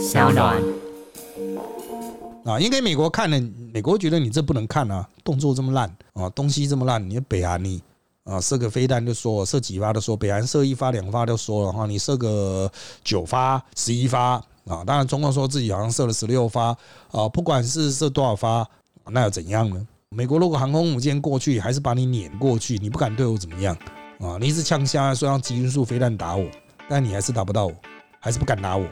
[0.00, 0.56] 小暖。
[2.46, 3.38] 啊，应该美国看了，
[3.72, 7.82] 美国觉得你这不能看啊，动作这么烂啊，东西这么烂，你北韩你
[8.24, 12.70] 啊射个飞弹就说射几发都说，北韩射一发两发就说了哈，你射个
[13.04, 16.74] 九发十一发啊，当然中共说自己好像射了十六发
[17.10, 18.66] 啊，不管是射多少发，
[19.10, 19.86] 那又怎样呢？
[20.08, 23.76] 美国如果航空母舰过去，还是把你撵过去，你不敢对我怎么样
[24.18, 24.38] 啊？
[24.40, 26.48] 你一直枪瞎说让极音速飞弹打我，
[26.88, 27.74] 但你还是打不到我，
[28.18, 28.84] 还是不敢打我。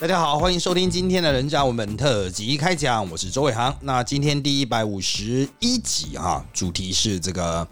[0.00, 3.76] 大家好，欢迎收听今天的人渣文本特辑开讲，我是周伟航。
[3.80, 7.66] 那今天第一百五十一集哈，主题是这个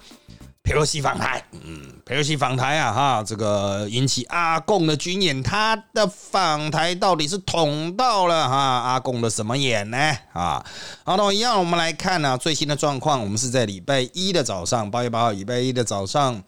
[0.61, 1.41] 佩洛西访台。
[1.63, 9.97] 嗯，佩洛西访台啊哈，这个引起阿贡的军演，他的访台到底是捅到了哈阿贡的什么眼呢？
[10.33, 10.61] 啊，
[11.05, 13.21] 好，那一样，我们来看呢最新的状况。
[13.21, 16.43] 我们是在礼拜一的早上，八月八号礼拜一的早上。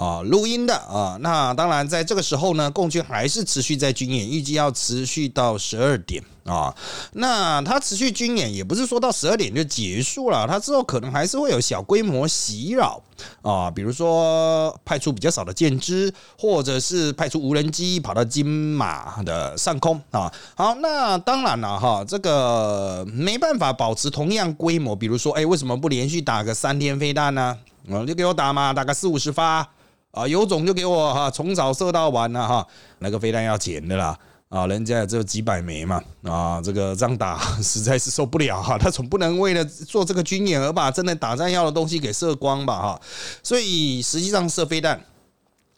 [0.00, 6.74] 啊，录音的啊，那当然，在这个时候呢，共军还是持续在军演，预计要持续到十二点啊。
[7.12, 12.98] 那它持续军演，也不是说到十二点就结束了，它之后可能还是会有小规模袭扰
[13.42, 20.32] 啊，比如说派出比较少的舰只，或者是派出无人机跑到金马的上空啊。
[20.54, 27.58] 好，那当然了哈，这个没办法保持同样规模，比如说，哎，为什么不连续打个三天飞弹呢？
[27.90, 29.68] 啊，就给我打嘛，打个四五十发。
[30.12, 32.66] 啊，有种就给我哈，从早射到晚了哈，
[32.98, 43.00] 那个飞弹要钱的啦啊，人家只有几百枚嘛啊，这个仗打实在是受不了哈， 他总不能为了做这个军演而把真的打战要的东西给射光吧哈，
[43.42, 45.00] 所以实际上射飞弹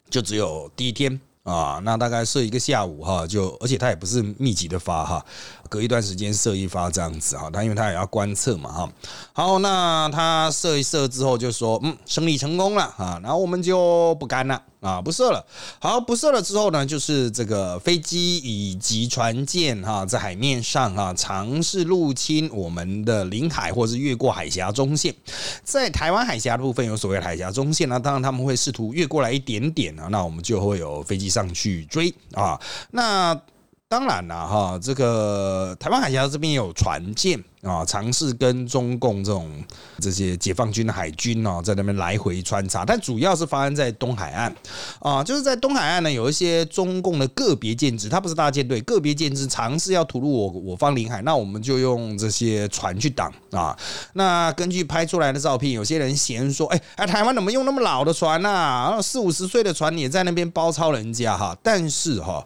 [0.08, 1.20] 就只有第一天。
[1.44, 5.26] 啊，那大概射一个下午哈，就而且它也不是密集的发哈，
[5.72, 8.92] 隔一段时间射一发这样子哈，他因为他也要观测嘛哈。
[9.32, 14.62] 好，那他射一射之后就说嗯，胜利成功了啊，然后我们就不干了。
[14.82, 15.46] 啊，不射了。
[15.78, 25.14] 好，不射了之后呢，就是这个飞机以及船舰哈，在海面上哈，尝试入侵我们的领海，或是越过海峡中线。
[25.62, 32.60] 在台湾海峡的部分有所谓海峡中线呢，当然他们会试图越过来一点点啊，那我们就会有飞机上去追啊。
[32.90, 33.40] 那
[33.92, 39.52] 当然了哈，这个台湾海峡这边有船舰啊，尝试跟中共这种
[39.98, 44.56] 这些解放军的海军哦，在那边来回穿插，但主要是发生在东海岸
[45.00, 53.76] 啊，就是在东海岸呢，有一些中共的个别舰只，它不是大舰队，个别舰只尝试要突入我我方领海，那我们就用这些船去挡啊。
[54.14, 58.98] 那根据拍出来的照片，有些人嫌说，哎哎，台湾怎么用那么老的船呐？
[59.02, 62.42] 四五十岁的船也在那边包抄人家哈，但是哈。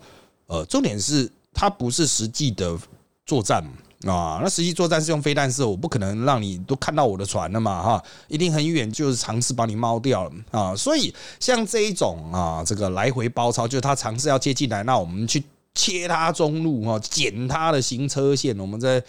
[0.48, 1.28] 呃，重点是
[1.59, 2.78] 它不是实际的
[3.25, 3.65] 作战
[4.05, 10.77] 啊，那实际作战是用飞弹射，我不可能让你都看到我的船了嘛哈，一定很远，就是尝试把你猫掉了啊。
[10.77, 15.43] 所以像这一种啊，这个来回包抄，就是他尝试要接进来，那我们去
[15.75, 18.56] 切他中路哈，剪他的行车线。
[18.61, 19.03] 我们在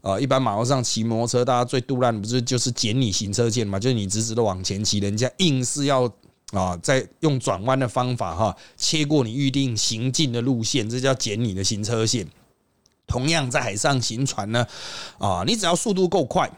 [0.00, 3.78] 呃一般马路上骑摩托车，大家最杜烂不是就是剪你行车线嘛？
[3.78, 6.12] 就是你直直的往前骑，人家硬是要。
[6.52, 12.26] 啊，在用转弯的方法哈，切过你预定行进的路线，这叫减你的行车线。
[13.06, 14.66] 同样在海上行船呢，
[15.18, 16.50] 啊，你只要速度够快，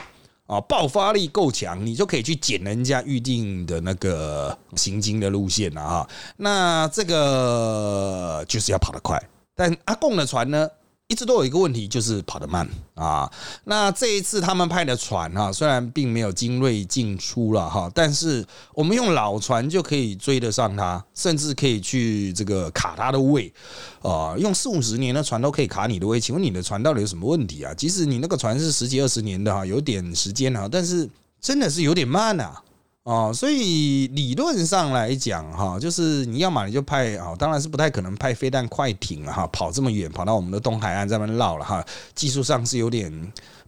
[0.47, 6.09] 啊，爆发力够强，你就可以去减人家预定的那个行经的路线了哈。
[6.37, 9.21] 那这个就是要跑得快，
[9.55, 10.69] 但阿贡的船呢？
[11.09, 13.31] 一直都有一个问题，就是跑得慢啊。
[13.65, 23.53] 那这一次他们派的船哈，虽然并没有精锐进出了哈，但是我们用老船就可以追得上它，甚至可以去这个卡它的位
[24.01, 24.35] 啊。
[24.39, 27.75] 用四五十年的船都可以卡你的位，请问你的船到底有什么问题啊？
[27.75, 32.63] 即使你那个船是十几二十年的哈，有点时间哈，但是真的是有点慢啊。
[33.05, 43.13] 哦，所以理论上来讲，哈，就是你要嘛你就派啊，当然是不太可能派飞弹快艇哈，跑这么远，跑到我们的东海岸这边绕了哈，技术上是有点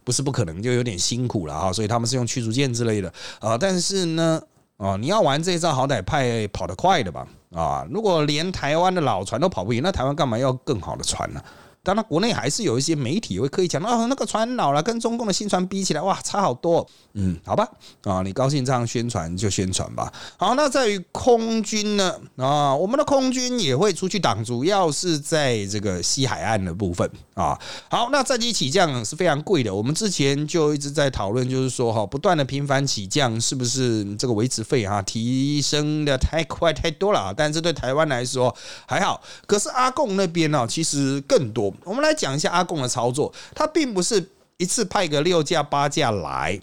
[0.03, 4.41] 不是不可能，就有点辛苦了哈，所以他们是用驱逐舰之类的啊，但是呢，
[4.77, 11.39] 啊，你要玩这一招，好歹派跑得快的吧，啊，如果连台湾的老船都跑不赢，那台湾干嘛要更好的船呢？
[11.87, 16.85] 当然，国内还是有一些媒体会刻意讲啊，那个船老了，跟中共的新船比起来，哇，差好多。
[17.13, 17.65] 嗯，好吧，
[18.03, 20.11] 啊，你高兴这样宣传就宣传吧。
[20.35, 27.57] 好，那在于空军呢，啊，我们的空军也会出去挡，主要是在这个西海岸的部分啊。
[27.89, 37.33] 好，那战机起降是非常贵的，我们之前就一直在讨论，就是说哈，不断的频繁起降，是不是这个维持费哈提升的太快太多了？
[37.33, 38.53] 但是对台湾来说
[38.85, 41.73] 还好，可是阿贡那边呢，其实更多。
[41.83, 46.59] 我们来讲一下阿贡的操作，他并不是一次派个六架八架来，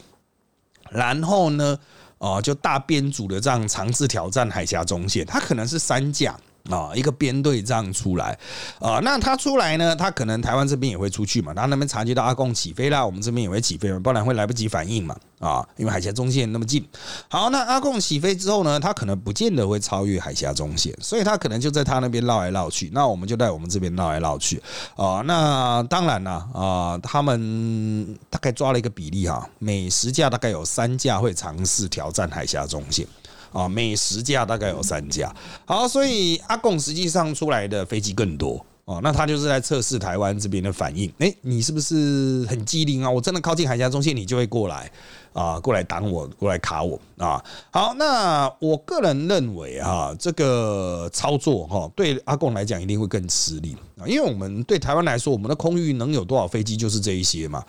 [0.90, 1.78] 然后呢，
[2.19, 6.38] 哦，就大编组的这样尝试挑战海峡中线，他可能是三架。
[6.70, 8.38] 啊，一个编队这样出来
[8.78, 16.82] 啊，那他出来呢，他可能台湾这边也会出去嘛，他那边察觉到阿贡起飞啦，我们这边也会起飞嘛，不然会来不及反应嘛啊，因为海峡中线那么近。
[17.28, 24.62] 好，那阿贡起飞之后呢，他可能不见得会超越海峡中线，所以他可能就在他那边绕来绕去，那我们就在我们这边绕来绕去
[24.96, 25.20] 啊。
[25.26, 33.06] 那当然了啊，他们大概抓了一个比例哈，每十架大概有三架会尝试挑战海峡中线。
[33.54, 35.34] 啊，每十架大概有三架。
[35.64, 39.00] 好，所以阿贡实际上出来的飞机更多哦。
[39.02, 41.10] 那他就是在测试台湾这边的反应。
[41.18, 43.08] 哎，你是不是很机灵啊？
[43.08, 44.90] 我真的靠近海峡中线，你就会过来
[45.32, 47.42] 啊，过来挡我，过来卡我啊。
[47.70, 57.64] 好，那我个人认为哈，这个操作哈，对阿贡来讲一定会更吃力啊，因为我们对台湾来说，我们的空域能有多少飞机就是这一些嘛。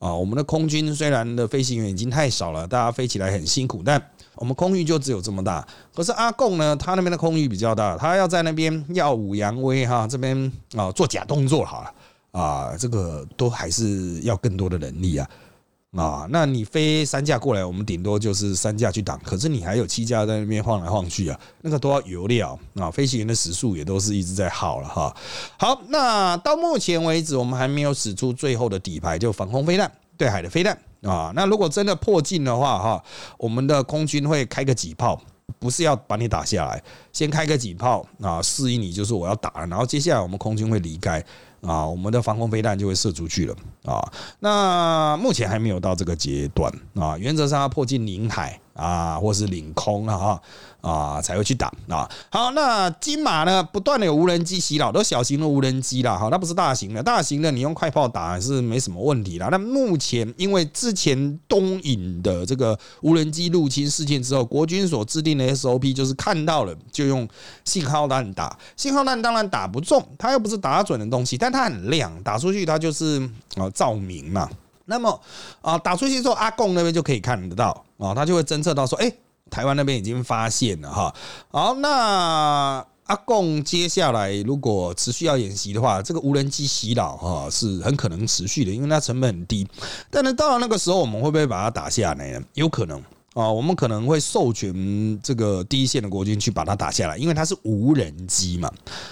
[0.00, 4.02] 啊，我们的空军虽然的飞行员已经太少了，大家飞起来很辛苦，但
[4.36, 5.64] 我们空域就只有这么大。
[5.94, 11.92] 可是阿贡呢，他那边的空域比较大，他要在那边耀武扬威哈，这边啊做假动作好了
[12.32, 15.28] 啊，这个都还是要更多的能力啊。
[15.96, 25.12] 啊，那你飞三架过来，我们顶多就是三架去挡，可是你还有七架在那边晃来晃去啊，那个都要油料啊，飞行员的时速也都是一直在耗了哈。
[25.58, 31.32] 好，那到目前为止，我们还没有使出最后的底牌，就防空飞弹、对海的飞弹啊。
[31.34, 33.04] 那如果真的迫近的话哈，
[33.36, 35.20] 我们的空军会开个几炮，
[35.58, 36.80] 不是要把你打下来，
[37.12, 41.24] 先开个几炮啊，示意你就是我要打了，然后接下来我们空军会离开。
[41.62, 44.00] 啊，我们的防空飞弹就会射出去了啊。
[44.38, 50.40] 那目前还没有到这个阶段啊，原则上要迫近领海啊，或是领空了哈。
[50.80, 52.10] 啊，才会去打啊。
[52.30, 59.48] 好，那金马呢，不断的有无人机袭扰，都小型的无人机啦，哈，那不是大型的，大型的你用快炮打是没什么问题啦。
[59.50, 67.28] 那目前因为之前东引的这个无人机入侵事件之后，国军所制定的 SOP 就是看到了就用
[67.66, 73.20] 信号弹打，信号弹当然打不中，它又不是打准的东西，但它很亮，打出去它就是
[73.56, 74.48] 啊照明嘛。
[74.86, 75.20] 那么
[75.60, 79.12] 啊打出去之后，阿贡那边就可以看得到啊，他就会侦测到说，哎。
[79.50, 81.12] 台湾那边已经发现了哈，
[81.50, 89.66] 好，那阿贡接下来如果持续要演习的话，这个无人机袭扰哈是很可能持续的，因为它成本很低。
[90.08, 92.46] 但是到了那个时候，我们会不会把它打下来呢？
[92.54, 93.02] 有可能
[93.34, 98.70] 啊，我们可能会授权这个第一线的国军去把它打下来，因为它是无人机嘛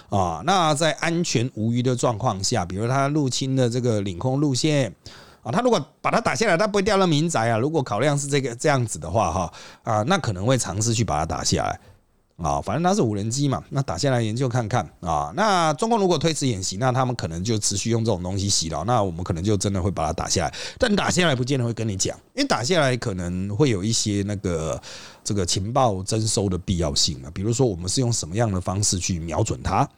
[0.09, 0.41] 啊。
[0.47, 4.95] 那在安全无虞的状况下，比如它入侵的这个领空路线。
[5.51, 7.59] 他如果把它打下来，他不会掉到民宅啊。
[7.59, 9.53] 如果考量是这个这样子的话，哈
[9.83, 11.81] 啊，那可能会尝试去把它打下来
[12.37, 12.61] 啊。
[12.61, 15.33] 反正它是无人机嘛，那打下来研究看看啊。
[15.35, 20.55] 那中共如果推迟演习，那他们可能就持续用这种东西洗脑，那我们可能就真的会把它打下来。
[20.79, 24.81] 但打下来不见得会跟你讲，因为打下来可能会有一些那个
[25.25, 27.31] 这个情报征收的必要性啊。
[27.33, 29.89] 比如说，我们是用什么样的方式去瞄准它。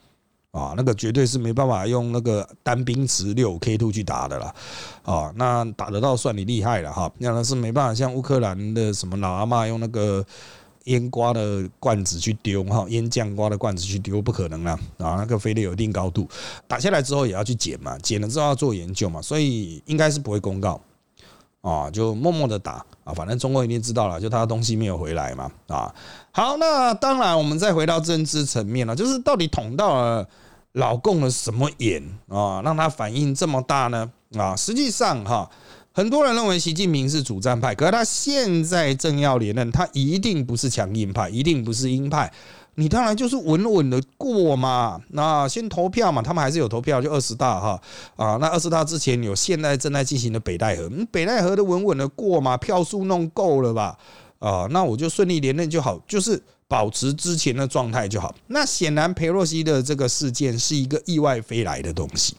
[0.51, 4.53] 啊，那个绝对是没办法用那个单兵值六 K two 去打的啦。
[5.03, 10.25] 啊，那打得到算你厉害了哈，那那是没办法像乌克兰的什么老阿妈用那个
[10.85, 14.77] 烟瓜的罐子去丢哈，烟酱瓜的罐子去丢，不可能啦。
[14.97, 16.27] 啊，那个飞得有一定高度，
[16.67, 20.81] 打下来之后也要去捡嘛，捡了之后要做研究嘛，所以应该是不会公告。
[21.61, 25.51] 啊，就默默的打啊，反正中国一定知道了，就他的东西没有回来嘛。
[25.67, 25.93] 啊，
[26.31, 30.27] 好，那当然我们再回到政治层面了，就是到底捅到了。
[30.75, 34.09] 老共的什么眼啊，让他反应这么大呢？
[34.37, 35.51] 啊，实际上哈，
[35.91, 42.31] 很多人认为习近平是主战派，可是他现在正要连任，他一定不是强硬派，一定不是鹰派，
[42.75, 45.01] 你当然就是稳稳的过嘛。
[45.09, 47.81] 那先投票嘛，他们还是有投票，就二十大哈
[48.15, 48.37] 啊。
[48.41, 53.97] 那二十大之前有现在正在进行的北戴河，北戴河的稳稳的过嘛，票数弄够了吧？
[54.39, 56.41] 啊，那我就顺利连任就好，就是。
[56.71, 58.33] 保持之前的状态就好。
[58.47, 62.33] 那显然佩洛西的这个事件是一个意外飞来的东西。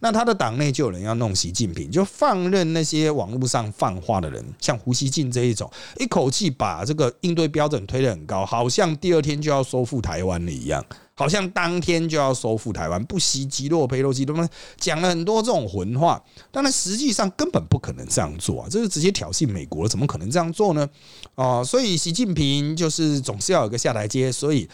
[0.00, 10.84] 那他的党内就有人要弄习近平，就放任那些网络上放话的人，像胡锡进这一种，一口气把这个应对标准推得很高，好像第二天就要收复台湾了一样。
[11.16, 20.88] 好像当天就要收复台湾，不惜击落佩洛西，他们讲了很多这种混话，当然实际上根本不可能这样做啊，这是直接挑衅美国，怎么可能这样做呢？
[21.36, 24.68] 啊，所以习近平就是总是要有个下台阶，所以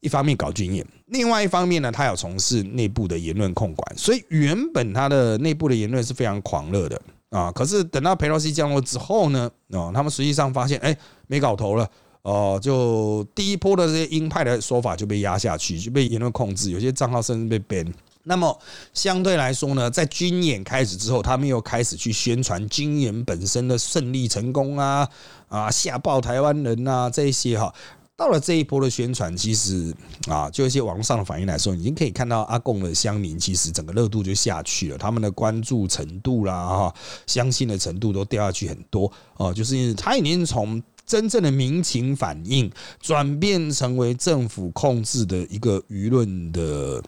[0.00, 11.88] 一方面搞军演，另外一方面呢，他要从事内部的言论控管，所以原本他的内部的言论是非常狂热的啊，可是等到佩洛西降落之后呢，哦，他们实际上发现，哎，没搞头了。
[12.22, 17.90] 哦，就第一波的这些鹰派的说法就被压下去，就被言论控制，有些账号甚至被 ban。
[18.24, 18.58] 那么
[18.92, 25.08] 相对来说呢，在军演开始之后，他们又开始去宣传军演本身的胜利成功啊
[25.48, 27.72] 啊，吓爆台湾人啊这些哈。
[28.20, 29.96] 到了这一波的宣传，其实
[30.28, 36.94] 啊，就一些网络上的反应来说，已经可以看到阿贡的乡民其实整个热度就下去了，他们的关注程度啦，哈，
[37.26, 47.02] 相信的程度都掉下去很多哦，就是他已经从真正的民情反应转变成为政府控制的一个舆论的。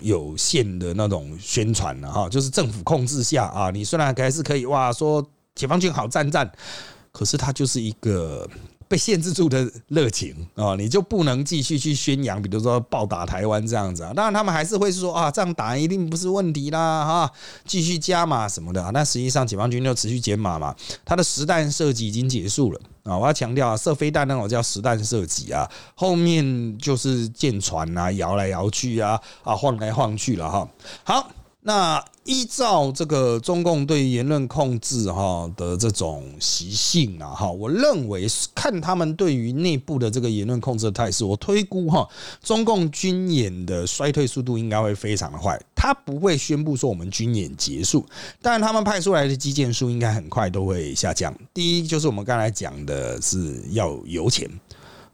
[0.00, 6.50] 有限的那种宣传了哈，就是政府控制下啊，你虽然还是可以哇说解放军好战战，
[7.12, 8.48] 可是它就是一个。
[8.94, 14.12] 被限制住的热情啊，你就不能继续去宣扬，比如说暴打台湾这样子啊。
[14.14, 17.32] 当然，他们还是会说啊，这样打一定不是问题啦，哈，
[17.66, 18.92] 继续加码什么的啊。
[18.94, 20.72] 但实际上，解放军就持续减码嘛。
[21.04, 23.18] 它的实弹射击已经结束了啊。
[23.18, 30.68] 我要强调啊，射飞弹那种叫实弹射击啊，后面就是舰船啊，摇来摇去啊，啊，晃来晃去了哈。
[31.02, 31.28] 好。
[31.66, 42.06] 那依照这个中共对言论控制哈的这种习性啊哈，我认为看他们对于内部的这个言论控制的态势，我推估哈，
[42.42, 48.04] 中共军演的衰退速度应该会非常的快，他不会宣布说我们军演结束，
[48.42, 51.34] 但他们派出来的基建数应该很快都会下降。
[51.54, 54.46] 第一就是我们刚才讲的是要油钱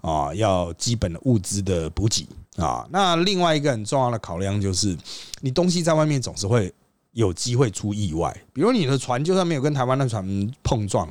[0.01, 2.27] 啊，要基本的物资的补给。
[2.61, 4.97] 啊，那另外一个很重要的考量就是，
[5.41, 6.73] 你东西在外面总是会
[7.13, 10.25] 有机会出意外，比如你的船就算没有跟台湾的船
[10.63, 11.09] 碰撞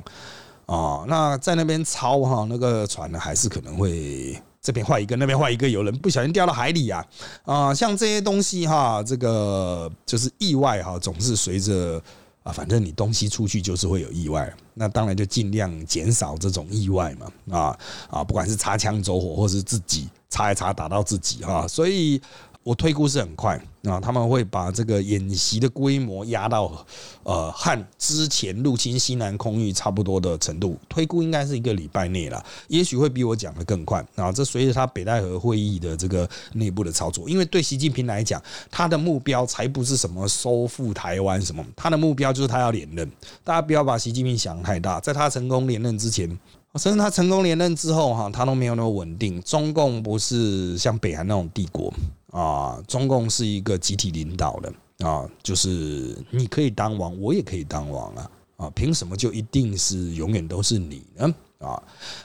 [0.66, 7.06] 啊，那在那边抄哈，那个船呢还是可能会这边坏一个，那边坏一个，有人不小心掉到海里啊
[7.44, 12.02] 啊，像这些东西哈，这个就是意外哈，总是随着
[12.44, 17.78] 啊，反正你东西出去就是会有意外，那当然就尽量减少这种意外嘛啊
[18.10, 20.08] 啊，不管是擦枪走火或是自己。
[20.30, 22.22] 查一查打到自己哈，所以
[22.62, 26.86] 我推估是很快啊，他们会把这个演习的规模压到
[27.24, 34.32] 呃和之前入侵西南空域差不多的程度，推估应该是一个礼拜内了，也许会比我讲的更快啊。
[34.32, 43.10] 这随着他北戴河会议的这个内部的操作，因为对习近平来讲，他的目标才不是什么收复台湾什么，他的目标就是他要连任。
[43.44, 46.38] 大家不要把习近平想太大，在他成功连任之前。
[46.80, 49.42] 甚至他成功连任之后，哈，他都没有那么稳定。
[49.42, 51.94] 中共不是像北韩那种帝国
[52.32, 61.36] 啊，中共是一个集体领导的啊，就是你可以当王，我也可以当王啊，啊，凭什么就一定是永远都是你呢？
[61.60, 61.76] 啊，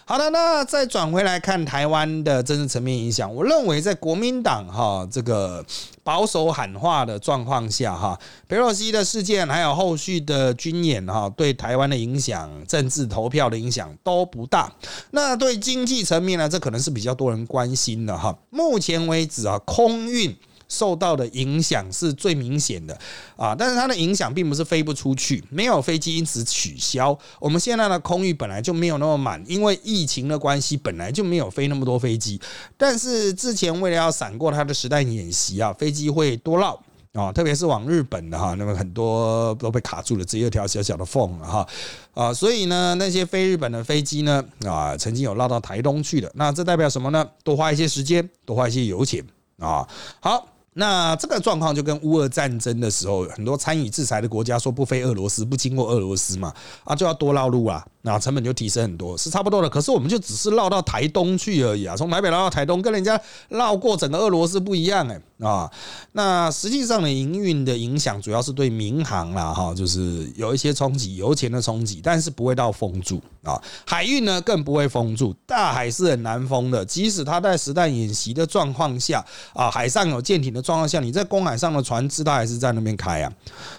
[0.04, 5.64] 好的，那再转回来看台湾的政治层面影响，我认为在国民党哈这个
[6.04, 14.72] 保守喊话的状况下哈，佩洛西的事件还有后续的军演哈，对台湾的影响、政治投票的影响都不大。
[15.10, 18.38] 那对经济层面呢，这可能是比较多人关心的哈。
[18.50, 20.36] 目前为止啊，空运。
[20.68, 22.98] 受到的影响是最明显的
[23.36, 27.16] 啊，但是它的影响并不是飞不出去，没有飞机因此取消。
[27.38, 32.40] 我们现在的空域本来就没有那么满，因为疫情的关系，本来就没有飞那么多飞机。
[32.76, 36.80] 但是之前为了要闪过它的实弹演习啊，飞机会多绕
[37.12, 41.68] 啊，特别是往日本的哈，那么很多都被卡住了，只有一条小小的缝了哈
[42.14, 47.24] 啊，所以呢，那些飞日本的飞机呢啊，曾经有绕到台东去的，那这代表什么呢？
[47.44, 49.24] 多花一些时间，多花一些油钱
[49.58, 49.86] 啊，
[50.20, 50.48] 好。
[50.74, 56.52] 那这个状况就跟乌俄战争的时候，很多参与制裁的国家说不飞俄罗斯，不经过俄罗斯嘛，
[56.82, 59.68] 啊就要多绕路啊，那成本就提升很多，是差不多的。
[59.68, 63.18] 可是我们就只是绕到台东去而已啊，从台北绕到台东，跟人家
[63.48, 65.20] 绕过整个俄罗斯不一样哎。
[65.40, 65.68] 啊，
[66.12, 73.60] 那实际上的营运的影响主要是对民航啦，哈，就是有一些冲击，油钱的冲击，但是不会到封住啊。
[73.84, 83.32] 海运呢更不会封住，大海是很难封的，即使它在实弹演习的状况下啊，海上有舰艇的状况下，你在公海上的船只，它还是在那边开啊。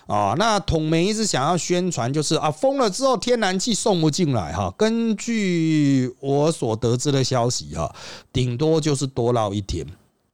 [0.07, 4.73] 啊，那统媒一直想要宣传，就是啊，封了之后天然气送不进来哈。
[4.77, 7.93] 根据我所得知的消息哈，
[8.31, 9.85] 顶多就是多绕一天。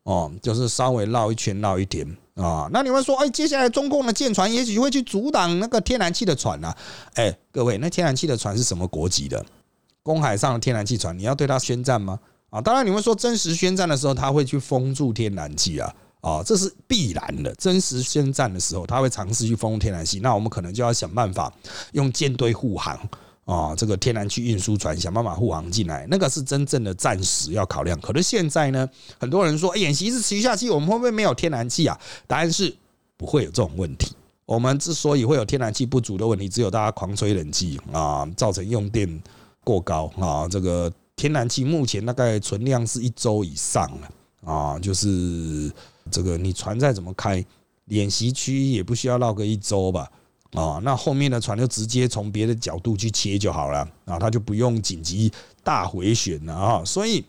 [0.04, 2.68] 哦，就是稍微绕一圈，绕一点啊。
[2.74, 6.74] 那你们说，哎，接下来中共的舰船也许会去阻挡那个天然气的船呢？
[7.14, 9.46] 哎，各位，那天然气的船是什么国籍的？
[10.02, 12.20] 公海上的天然气船，你要对它宣战吗？
[12.50, 17.54] 啊，当然，你们说真实宣战的时候，他会去封住天然气啊，啊，这是必然的。
[17.54, 21.54] 真实宣战的时候，他会尝试去封天然气，那我们可能就要想办法
[21.92, 23.00] 用舰队护航。
[23.46, 28.00] 啊，这个天然气运输船想办法护航进来，那个是真正的暂时要考量。
[28.00, 28.88] 可是现在呢，
[29.20, 32.00] 很多人说演习是持续下去，我们会不会没有天然气啊？
[32.28, 32.74] 答案是
[33.18, 34.14] 不会有这种问题。
[34.46, 39.22] 我们之所以会有天然气不足的问题，只有大家狂吹冷气啊，造成用电
[39.64, 40.48] 过高啊。
[40.48, 45.72] 这个天然气目前大概存量是一周以上了啊，就是
[46.10, 47.44] 这个你船再怎么开，
[47.86, 50.10] 演习区也不需要绕个一周吧。
[50.54, 55.32] 啊，那后面的船就直接从别的角度去切就好了啊，它就不用紧急
[55.64, 56.84] 大回旋了啊。
[56.86, 57.24] 所以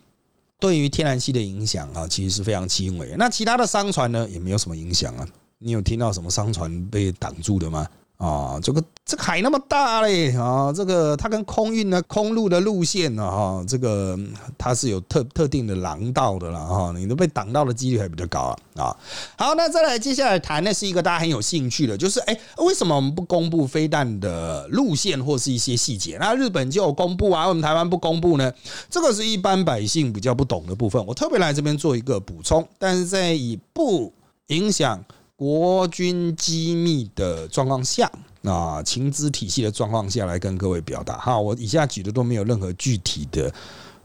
[0.59, 3.15] 对于天然气的影响啊，其实是非常轻微。
[3.17, 5.27] 那其他的商船呢，也没有什么影响啊。
[5.59, 7.87] 你有听到什么商船被挡住的吗？
[8.23, 14.17] 啊，这个这海那么大嘞啊，这个它跟空运呢、空路的路线呢，哈，这个
[14.57, 18.97] 它是有特特定的廊道的了哈，你都被挡到的几率还比较高啊啊。
[19.37, 26.17] 好，那再来接下来谈的是一个大家很有兴趣的，就是哎，为什么我们不公布飞弹的路线或是一些细节？
[26.17, 28.49] 那日本就有公布啊，为什么台湾不公布呢？
[28.89, 34.13] 这个是一般百姓比较不懂的部分，我特别来这边做一个补充，但是在以不
[34.47, 35.03] 影响。
[35.43, 38.09] 国军机密的状况下，
[38.45, 43.53] 啊，情资体系的状况下来跟各位表达哈，我以下举的都没有任何具体的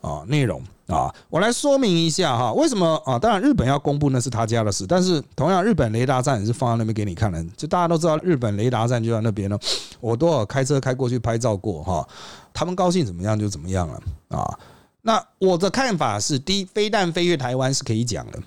[0.01, 3.17] 啊内容啊，我来说明一下哈，为什么啊？
[3.17, 9.57] 当然日本要公布那是他家的事，但是同样日本雷达站也是放在那边给你看的，就大家都知道日本雷达站就在那边呢，
[10.01, 12.09] 我多少开车开过去拍照过哈，
[12.53, 14.03] 他们高兴怎么样就怎么样了
[14.37, 14.59] 啊。
[15.03, 18.43] 那我的看法是，第一，飞弹飞越台湾是可以讲的。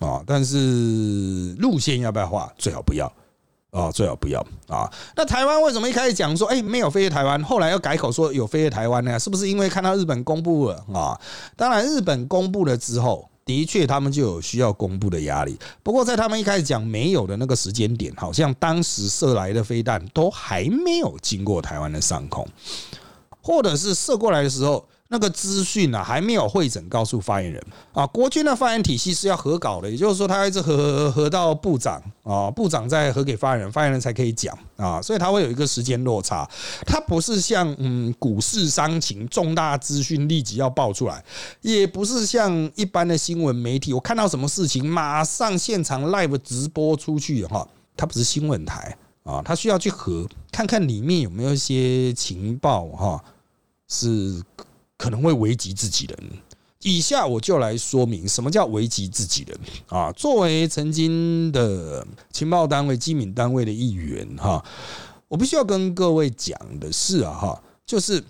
[0.00, 2.52] 啊，但是路线要不要画？
[2.58, 3.10] 最好不要
[3.70, 4.92] 啊，最好不要啊。
[5.16, 9.18] 那台湾为什么一开始讲说，哎，没有飞越台湾，后来又改口说有飞越台湾呢？
[9.18, 11.18] 是不是因为看到日本公布了啊？
[11.56, 15.58] 当然，日本公布了之后，的确他们就有需要公布的压力。
[15.82, 22.46] 不过，在他们一开始讲没有的那个时间点，好像当时射来的飞弹都还没有经过台湾的上空，
[23.40, 24.86] 或者是射过来的时候。
[25.08, 36.48] 那个资讯呢还没有会诊告诉发言人啊，国军的发言体系是要核稿的，也就是说他一直核核到部长啊，部长再核给发言人，发言人才可以讲啊，所以他会有一个时间落差，
[36.84, 41.24] 他不是像嗯股市伤情重大资讯立即要爆出来，
[41.60, 53.24] 也不是像一般的新闻媒体，我看到什么事情马上现场 live 直播出去哈，它不是新闻台啊，它需要去核看看里面有没有一些情报哈，
[53.86, 54.42] 是。
[54.96, 56.18] 可能会危及自己人。
[56.82, 60.12] 以下我就来说明什么叫危及自己人啊。
[60.12, 64.64] 作为曾经的情报单位、机敏单位的一员哈，
[65.26, 68.22] 我必须要跟各位讲的是啊哈，就是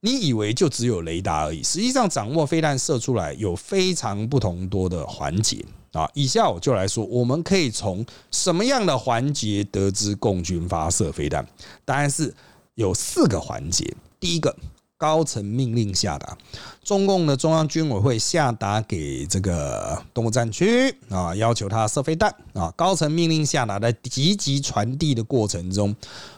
[0.00, 6.08] 你以为就只有雷达而已，实际上掌握飞弹射出来有非常不同多的环节啊。
[6.14, 11.46] 以下我就来说，我们可以从什么样的环节得知共军发射飞弹？
[11.84, 12.32] 答案是
[12.76, 13.94] 有四个环节。
[14.18, 14.56] 第一个。
[15.00, 16.36] 高层命令下达，
[16.84, 22.70] 中共的中央军委会下达给这个东部战区啊，要求他射飞弹啊。
[22.76, 25.96] 高层命令下达在积极传递的过程中，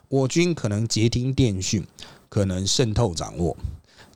[0.09, 1.85] 我军可能接听电讯，
[2.29, 3.57] 可能渗透掌握。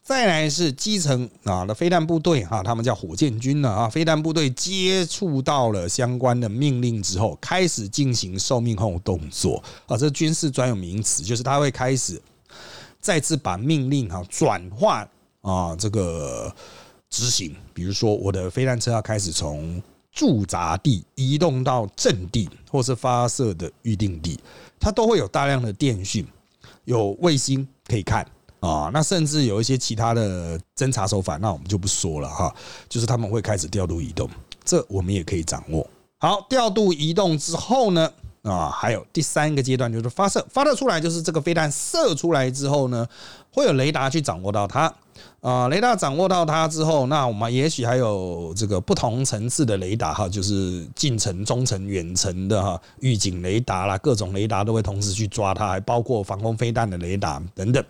[0.00, 12.22] 再来是基层啊的飞弹部队哈，他们叫火箭军呢啊，飞弹部队接触到了相关的命令之后，开始进行受命后动作啊，这军事专有名词，就是他会开始。
[13.06, 15.08] 再次把命令哈转换
[15.40, 16.52] 啊，这个
[17.08, 24.36] 执行，比如说我的飞弹车要开始从驻扎地移动到阵地，或是发射的预定地，
[24.80, 26.26] 它都会有大量的电讯，
[26.84, 32.52] 有卫星可以看啊，那甚至有一些其他的侦查手法，那我们就不说了哈，
[32.88, 34.28] 就是他们会开始调度移动，
[34.64, 35.88] 这我们也可以掌握。
[36.18, 38.12] 好，调度移动之后呢？
[38.46, 43.06] 啊，还有第三个阶段就是发射，发射出来就是这个飞弹射出来之后呢，
[43.52, 44.92] 会有雷达去掌握到它。
[45.40, 57.84] 啊，雷达掌握到它之后，那我们也许还有这个不同层次的雷达哈，就是近程、中程、远程的哈，预警雷达啦，各种雷达都会同时去抓它，还包括防空飞弹的雷达等等，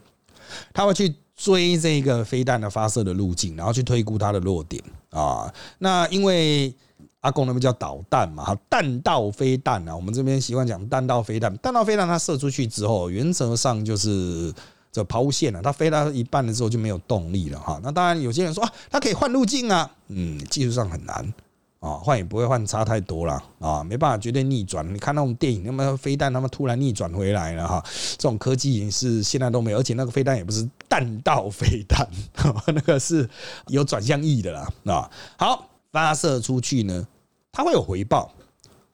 [0.73, 5.53] 它会去追这个飞弹的发射的路径，然后去推估它的落点啊。
[5.79, 6.73] 那因为
[7.21, 11.57] 阿公那边叫导弹嘛，哈，弹道飞弹啊，我们这边习惯讲弹道飞弹。
[11.59, 14.53] 弹道飞弹它射出去之后，原则上就是
[14.93, 17.81] 这抛物线了，它飞到一半的时候就没有动力了，哈。
[17.83, 21.35] 那当然有些人说啊，它可以换路径啊，嗯，技术上很难
[21.81, 24.87] 啊，换也不会换差太多了啊，没办法绝对逆转。
[24.95, 27.85] 你看那种电影，那么飞弹他们突然逆转回来了哈，
[28.17, 32.09] 这种科技是现在都没有，而且那个飞弹也不是弹道飞弹，
[32.73, 33.29] 那个是
[33.67, 37.09] 有转向翼的啦，啊，好，发射出去呢。
[37.51, 38.31] 它会有回报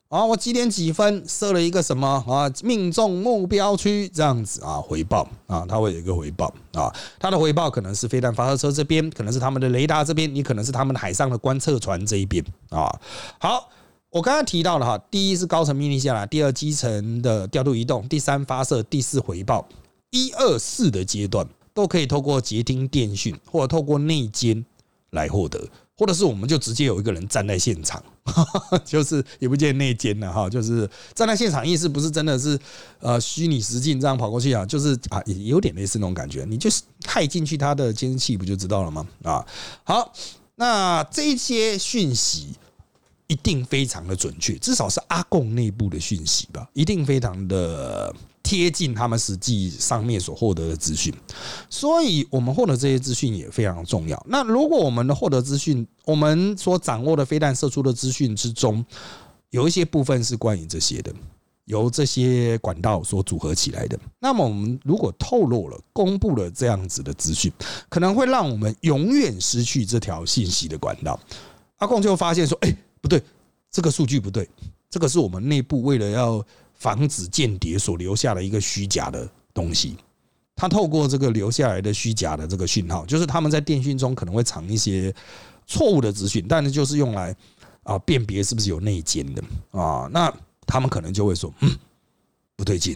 [0.07, 0.23] 啊！
[0.23, 2.49] 我几点几分设了一个什么啊？
[2.63, 6.89] 命中目标区这样子啊，回报啊，它会有一个回报啊。
[7.19, 12.97] 它的回报可能是飞弹发射车这边，可能是他们的雷达这边，你可能是他们海上的观测船这一边啊。
[13.37, 13.67] 好，
[14.09, 19.67] 我刚刚提到了哈，第一是高层命令下来，第二基层的调度移动，第三发射，第四回报，
[20.11, 24.63] 一二四的阶段都可以透过接听电讯或者透过内奸
[25.09, 25.67] 来获得。
[25.95, 28.03] 或者是我们就直接有一个人站在现场，
[28.83, 32.59] 就是也不见内奸了哈，就是站在现场意思不是真的是
[32.99, 39.07] 呃虚拟实境这样跑过去啊，就是啊有点类似那种感觉，你就是害进去他的监视器不就知道了吗？
[39.23, 39.45] 啊，
[39.83, 40.11] 好，
[40.55, 42.55] 那这些讯息
[43.27, 51.11] 一定非常的准确，至少是阿贡内部的讯息吧，一定非常的贴近他们实际上面所获得的资讯。
[51.69, 54.23] 所以，我们获得这些资讯也非常重要。
[54.29, 58.85] 那如果我们的获得资讯，我们所掌握的飞弹射出的资讯之中，
[59.49, 61.11] 有一些部分是关于这些的。
[61.65, 63.97] 由这些管道所组合起来的。
[64.19, 67.49] 那么，我们如果透露了、公布了这样子的资讯，
[67.87, 71.17] 可能会让我们永远失去这条信息的管道。
[71.77, 73.23] 阿贡就发现说：“哎，不对，
[73.71, 74.45] 这个数据不对，
[74.89, 76.45] 这个是我们内部为了要
[76.83, 79.95] 防止间谍所留下的一个虚假的东西。
[80.53, 85.15] 他透过这个留下来的虚假的这个讯号，就是他们在电讯中可能会藏一些
[85.65, 87.33] 错误的资讯，但是就是用来
[87.83, 89.41] 啊辨别是不是有内奸的
[89.71, 90.09] 啊。
[90.11, 90.31] 那
[90.67, 91.71] 他们可能就会说：“嗯，
[92.57, 92.95] 不对劲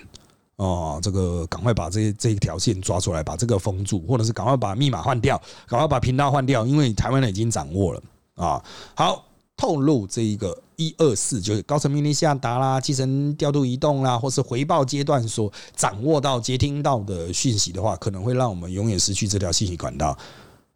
[0.58, 8.04] 哦，这个赶快把这这一条线抓出来，把这个封住，或者是赶快把密码换掉，赶快把频道换掉，因为台湾人已经掌握了
[8.36, 8.64] 啊。”
[8.96, 20.18] 好，透露这一个一二四，就是高层命令下达啦，基层调度移动啦，或是回报阶段所掌握到、接听到的讯息的话，可能会让我们永远失去这条信息管道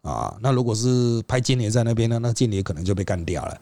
[0.02, 0.36] 啊。
[0.40, 3.58] 那如果是派间谍在那边呢，那间谍可能就被干掉了。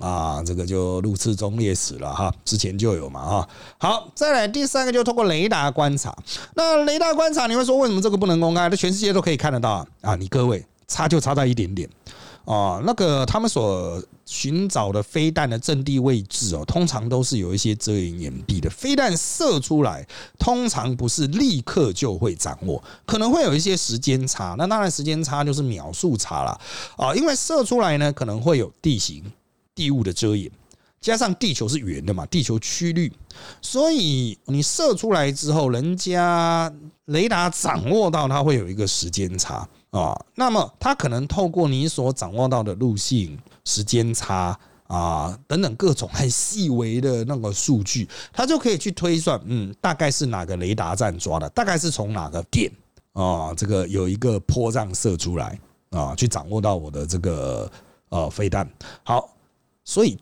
[0.00, 3.48] 啊，这个就入次中烈士了哈，之前就有嘛哈。
[3.78, 6.12] 好，再来第三个，就通过雷达观察。
[6.56, 8.68] 那雷达观察，你会说为什么这个不能公开？
[8.68, 10.16] 那全世界都可以看得到啊！
[10.16, 11.88] 你各位差就差在一点点
[12.44, 12.82] 啊。
[12.84, 18.68] 那个他们所寻找的飞弹的阵地位置哦，通常都是有一些遮掩掩蔽的。
[18.70, 20.06] 飞弹射出来，
[20.38, 24.54] 通常不是立刻就会掌握，可能会有一些时间差。
[24.58, 26.60] 那当然时间差就是秒数差了
[26.96, 29.22] 啊，因为射出来呢，可能会有地形。
[29.76, 30.48] 地物的遮掩，
[31.00, 33.12] 加上地球是圆的嘛，地球曲率，
[33.60, 36.72] 所以你射出来之后，人家
[37.06, 40.14] 雷达掌握到它会有一个时间差啊。
[40.34, 52.70] 那么它可能透过你所掌握到的路径、时间差啊等等各种很细微的那个数据，它就可以去推算，嗯，大概是哪个雷达站抓的，大概是从哪个点
[53.12, 55.58] 啊，这个有一个坡这样射出来
[55.90, 57.70] 啊，去掌握到我的这个
[58.08, 58.68] 呃飞弹。
[59.04, 59.30] 好。
[59.86, 60.18] 所以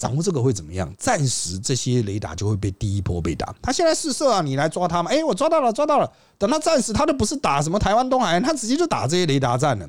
[0.00, 0.90] 掌握这个会怎么样？
[0.96, 3.54] 暂时这些雷达就会被第一波被打。
[3.60, 5.10] 他现在试射啊，你来抓他嘛。
[5.10, 6.10] 哎，我抓到了，抓到了。
[6.38, 9.86] 等他暂时，他都不是打什么台湾东海岸，他直接就打这些雷达站了，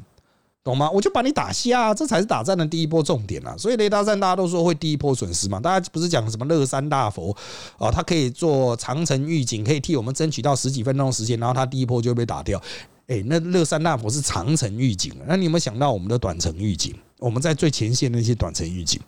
[0.65, 0.91] 懂吗？
[0.91, 3.55] 我就把你打瞎，这才是打战的第一波重点啊。
[3.57, 5.61] 所以雷达站大家都说会第一波损失嘛。
[5.61, 7.33] 大家不是讲什么乐山大佛
[7.77, 7.89] 啊？
[7.89, 12.61] 他可以做长城预警，可以替我们争取到十几分钟时间，然后他第一波就会被打掉。
[13.07, 16.93] 哎，那乐山大佛是长城预警，那你有没有想到我们的短程预警？
[17.17, 18.99] 我们在最前线的那些短程预警，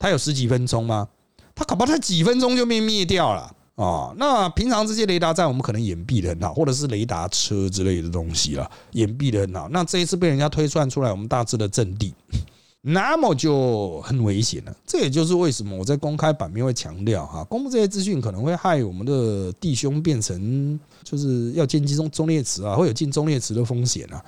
[0.00, 1.06] 它有十几分钟吗？
[1.54, 4.12] 它搞不好它几分钟就被灭掉了啊！
[4.16, 9.68] 那平常这些雷达站我们可能掩蔽的很好，或者是雷达车之类的东西了，掩蔽的很好。
[9.68, 12.14] 那这一次被人家推算出来，我们大致的阵地，
[12.80, 14.74] 那么就很危险了。
[14.86, 24.24] 这也就是为什么我在公开版面会强调哈，公布这些资讯可能会害我们的弟兄变成就是要建机中中列池啊，会有进中列池的风险啊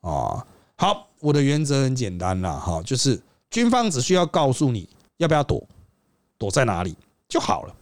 [0.00, 0.46] 啊！
[0.76, 1.04] 好。
[1.20, 5.62] 我的原则很简单啦，哈，就是军方只需要告诉你要不要躲，
[6.38, 6.96] 躲在哪里
[7.28, 7.74] 就好了。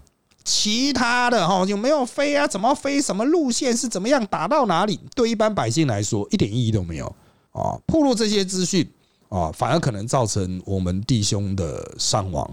[0.45, 2.47] 其他的哈有没有飞啊？
[2.47, 3.01] 怎么飞？
[3.01, 4.25] 什么路线是怎么样？
[4.27, 5.01] 打到哪里？
[5.15, 7.07] 对一般百姓来说一点意义都没有
[7.51, 7.77] 啊！
[7.87, 8.89] 铺露这些资讯
[9.29, 12.49] 啊，反而可能造成我们弟兄的伤亡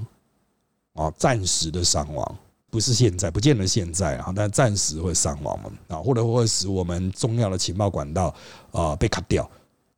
[0.94, 2.36] 啊，暂时的伤亡，
[2.72, 8.34] 不是现在，不见得现在啊，但暂时会伤亡嘛啊，或者会使我们重要的情报管道
[8.72, 9.48] 啊被卡掉。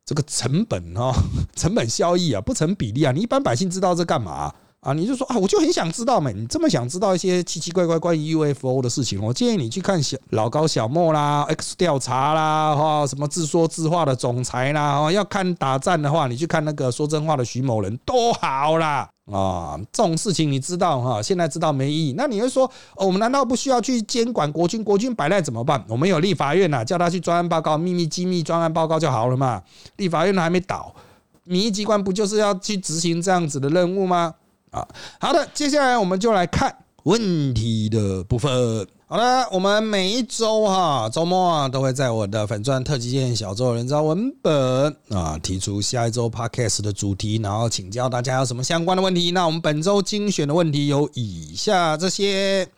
[0.04, 1.12] 这个成本哦，
[1.56, 3.10] 成本效益啊不成比例啊！
[3.10, 4.54] 你一般百姓知道这干嘛？
[4.86, 6.30] 啊你就说啊，我就很想知道嘛。
[6.30, 19.08] 你这么想知道一些奇奇怪怪关于 UFO 的事情，我建议你去看小老高、小莫啦、X 调查啦，哈，什么自说自话的总裁啦，哦，要看打战的话，你去看那个说真话的徐某人，多好啦。
[19.32, 21.20] 啊，这种事情你知道哈？
[21.20, 22.14] 现在知道没意义。
[22.16, 24.84] 那你会说，我们难道不需要去监管国军？
[24.84, 25.84] 国军摆烂怎么办？
[25.88, 29.60] 我们有立法院呐，叫他去专案报告、秘密机密专案报告就好了嘛。
[29.96, 30.94] 立法院还没倒，
[31.42, 34.32] 民意机关不就是要去执行这样子的任务吗？
[34.70, 34.86] 啊，
[35.20, 38.86] 好的，接下来我们就来看问题的部分。
[39.08, 49.30] 好了，我们每一周哈周末啊，都会在我的粉钻特级线小周人造文本啊提出下一周 podcast 的主题，然后请教大家有什么相关的问题。
[49.30, 52.68] 那我们本周精选的问题有以下这些。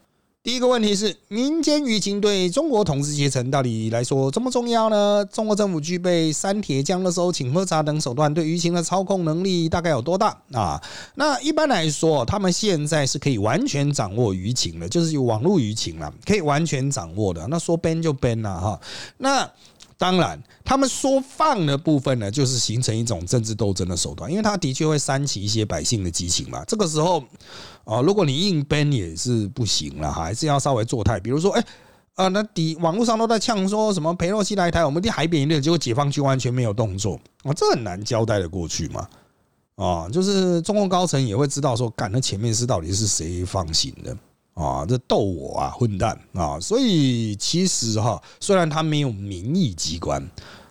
[0.45, 5.23] 第一个问题是，民间舆情对中国统治阶层到底来说这么重要呢？
[5.31, 10.81] 中国政府具备删铁匠的收、请喝茶等手段，对舆情的操控能力大概有多大啊？
[11.17, 17.47] 那一般来说，他们现在是可以完全掌握舆情的，就是有网络舆情了，可以完全掌握的。
[17.49, 18.81] 那说 ban 就 ban 了哈。
[19.19, 19.51] 那
[19.99, 26.65] 当然，他们说放的部分呢，就是形成一种政治斗争的手段，因为他的确会煽起一些百姓的激情嘛。
[26.67, 27.23] 这个时候
[27.83, 31.19] 啊，如果你硬编也是不行了，还是要稍微做态。
[31.19, 31.65] 比如说，哎
[32.15, 39.09] 啊，那底网络上都在呛说什么裴洛西来台，我们一定海扁一点，结果解放军完全没有动作啊，这很难交代的过去嘛。
[39.75, 44.17] 啊，就是中共高层也会知道说，干那前面是到底是谁放行的。
[44.59, 46.59] 啊，这逗我啊，混蛋啊！
[46.59, 50.21] 所以其实哈，虽然他没有民意机关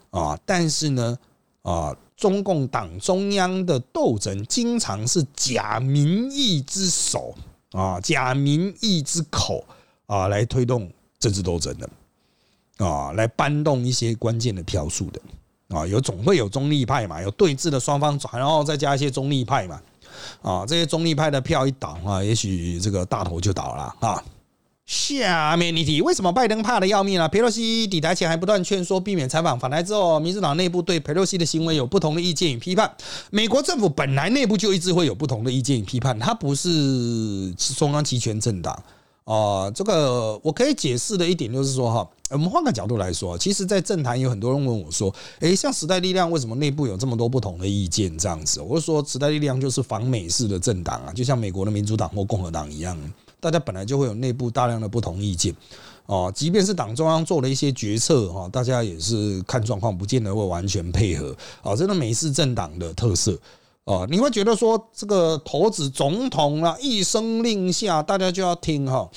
[0.10, 1.18] 啊，但是呢，
[1.62, 7.34] 啊，中共党中央的斗争经常是假民意之手
[7.72, 9.64] 啊，假民意之口
[10.06, 15.22] 啊，来推动政治斗争的啊，来搬动一些关键的票数的
[15.70, 19.82] 啊，有总会有中立派嘛，有对峙的双方，然后再加一些中立派嘛。
[20.42, 24.24] 啊，这些中立派的票一倒啊，也许这个大头就倒了啊。
[24.86, 27.28] 下面一题，为什么拜登怕的要命啊？
[27.28, 32.90] 佩洛西抵台前还不断劝说避免采访，返台之后，民主党内部对佩洛西的行为有不同的意见与批判。
[33.30, 38.82] 美国政府本来内部就一直会有不同的意见与批判，它不是中央集权政党。
[39.26, 48.62] 啊，这个我可以解释的一点就是说哈，我们换个角度来说，其实，在政坛有很多人问我说，诶，像时代力量为什么内部有这么多不同的意见这样子？
[48.62, 52.98] 我就说，时代力量就是反美式的政党啊，就像美国的民主党或共和党一样，
[53.40, 55.56] 大家本来就会有内部大量的不同意见
[56.06, 63.38] 哦，即便是党中央做了一些决策哈，大家也是看状况，不见得会完全配合啊，这个美式政党的特色。
[63.86, 69.10] 哦，你会觉得说这个头子总统啊一声令下，大家就要听哈，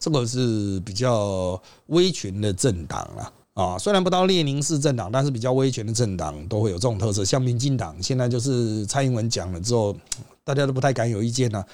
[0.00, 3.78] 这个是比较威权的政党了啊。
[3.78, 7.24] 虽然不到列宁式政党，但是比较威权的政党都会有这种特色。
[7.24, 9.94] 像民进党现在就是蔡英文讲了之后，
[10.42, 11.64] 大家都不太敢有意见了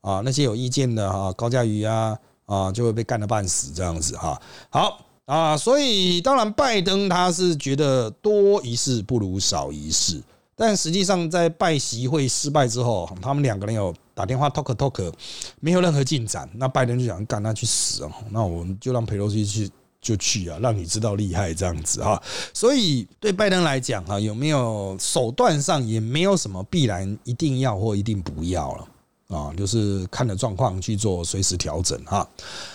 [0.00, 0.22] 啊。
[0.24, 2.16] 那些有意见的哈，高嘉瑜啊
[2.46, 4.40] 啊，就会被干得半死这样子哈。
[4.70, 10.22] 好啊，所以当然拜登他是觉得多一事不如少一事。
[10.54, 15.12] 但实际上，在拜习会失败之后，他们两个人有打电话 talk talk，
[15.60, 16.48] 没有任何进展。
[16.54, 18.10] 那拜登就想干他去死啊！
[18.30, 19.70] 那我们就让佩洛西去
[20.00, 22.22] 就去啊，让你知道厉害这样子哈。
[22.52, 28.88] 所以对拜登来讲哈，有没有手段上也没有什么必然一定要或一定不要了。
[29.28, 32.28] 啊，就是看的状况去做随时调整哈。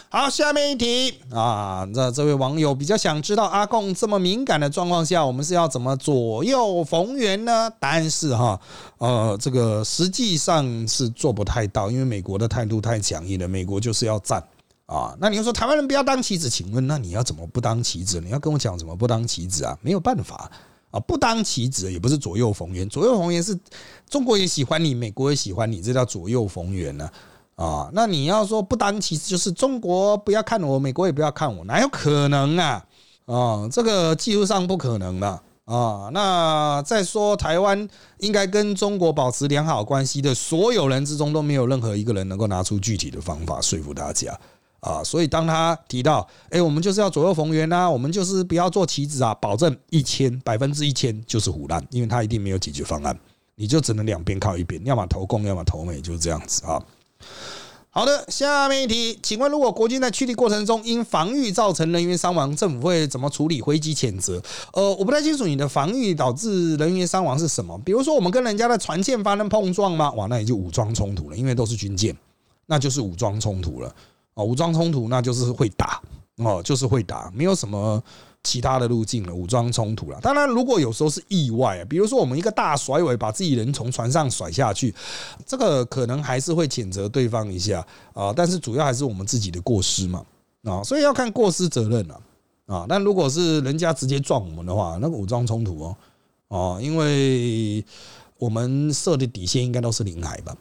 [0.10, 7.70] 好，下面一题啊，那这位网友比较想知道阿贡这么敏感的状况下，我们是要怎么左右逢源呢？
[7.78, 8.58] 答案是哈，
[9.00, 14.42] 呃，这个实际上是做不太到，因为美国的态度太强硬了，美国就是要战
[14.86, 15.14] 啊。
[15.20, 18.22] 那你又说台湾人不要当棋子，请问那你要怎么不当棋子？
[18.22, 19.78] 你要跟我讲怎么不当棋子啊？
[19.82, 20.50] 没有办法。
[20.90, 23.60] 啊，不当棋子也不是左右逢源，左右逢源是
[24.10, 27.10] 中国也喜欢你，美国也喜欢你，这叫左右逢源呢。
[27.58, 32.86] 啊那你要说不当棋子，就是中国不要看我，美国也不要看我，哪有可能啊？
[33.26, 35.28] 啊，这个技术上不可能的
[35.66, 36.10] 啊。
[36.14, 37.90] 那再说台湾
[38.20, 44.40] 应该跟中国保持良好关系的所有人之中，都没有任何一个人能够拿出具体的方法说服大家。
[44.80, 53.18] 啊，所以当他提到，哎，我们就是要左右逢源呐，我们就是不要做棋子啊，保证一千百分之一千就是胡乱，因为他一定没有解决方案，
[53.56, 56.80] 你就只能两边靠一边，要么投共，要么投美，就是这样子啊。
[57.90, 63.60] 好的，下面一题，请问如果国军在驱离过程中因防御造成人员伤亡，政府会怎么处理？
[63.60, 64.40] 回击谴责？
[64.74, 67.76] 呃，我不太清楚你的防御导致人员伤亡是什么？
[67.84, 70.12] 比如说我们跟人家的船舰发生碰撞吗？
[70.12, 72.16] 哇，那也就武装冲突了，因为都是军舰，
[72.68, 73.92] 那就是武装冲突了。
[74.36, 76.00] 哦，武装冲突那就是会打
[76.36, 78.04] 哦，就是会打，没有什么
[78.48, 79.36] 其他的路径了。
[79.36, 84.96] 武装冲突了，当然如果有时候是意外，比如说我们一个大甩尾把自己人从船上甩下去，
[85.46, 88.32] 这个可能还是会谴责对方一下啊。
[88.34, 90.24] 但是主要还是我们自己的过失嘛
[90.64, 92.22] 啊，所以要看过失责任了
[92.68, 92.86] 啊。
[92.88, 95.98] 但如果是人家直接撞我们的话，那个武装冲突哦
[96.48, 97.84] 哦，因为
[98.38, 100.56] 我们设的底线应该都是领海吧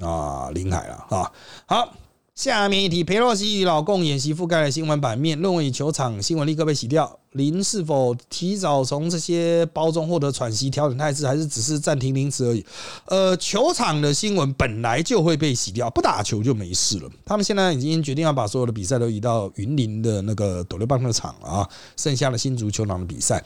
[0.00, 1.32] 啊，领海了啊，
[1.64, 1.92] 好。
[2.34, 7.18] 下面一题：佩洛西与老公演习覆盖了新闻版面，论文与球场新闻立刻被洗掉。
[7.32, 12.64] 林是否提早从这些包中获得喘息、调整态势，还是只是暂停临时而已？
[13.06, 17.08] 呃，球场的新闻本来就会被洗掉，不打球就没事了。
[17.24, 23.42] 他们现在已经决定要把所有的比赛都移到云林的那个斗六棒球场了啊，剩下的新足球场的比赛。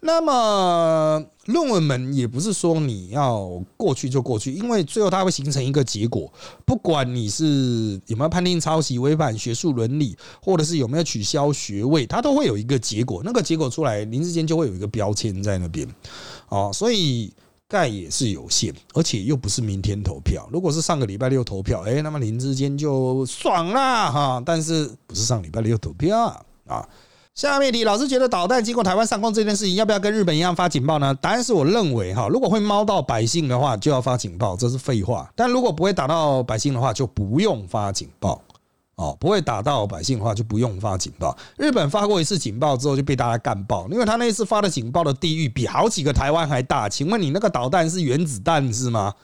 [0.00, 6.30] 那么论文们也不是说你要过去就过去，因为最后它会形成一个结果，
[6.64, 13.22] 不管你是有没有判定抄袭、违反学术伦理，或者是有没有取消学位，它都会有一个结果。
[13.24, 15.86] 那那个结果出来，林志坚就会有一个标签在那边，
[16.48, 17.32] 哦，所以
[17.68, 20.48] 盖也是有限，而且又不是明天投票。
[20.52, 24.42] 如果是上个礼拜六投票，哎，那么林志坚就爽啦哈。
[24.44, 26.84] 但是不是上礼拜六投票啊？
[27.32, 31.14] 下面题，老师觉得导弹经过台湾上空这件事情，要不要跟日本一样发警报呢？
[31.14, 35.32] 答案是我认为哈，如果会猫到百姓的话，就要发警报，这是废话。
[35.36, 38.42] 但如果不会打到百姓的话，就不用发警报。
[39.00, 41.34] 哦，不会打到百姓的话，就不用发警报。
[41.56, 46.86] 日本发过一次警报之后，就被大家干爆，因为他那一次发的警报的地域比好几个台湾还大。
[46.86, 49.14] 请问你那个导弹是原子弹是吗？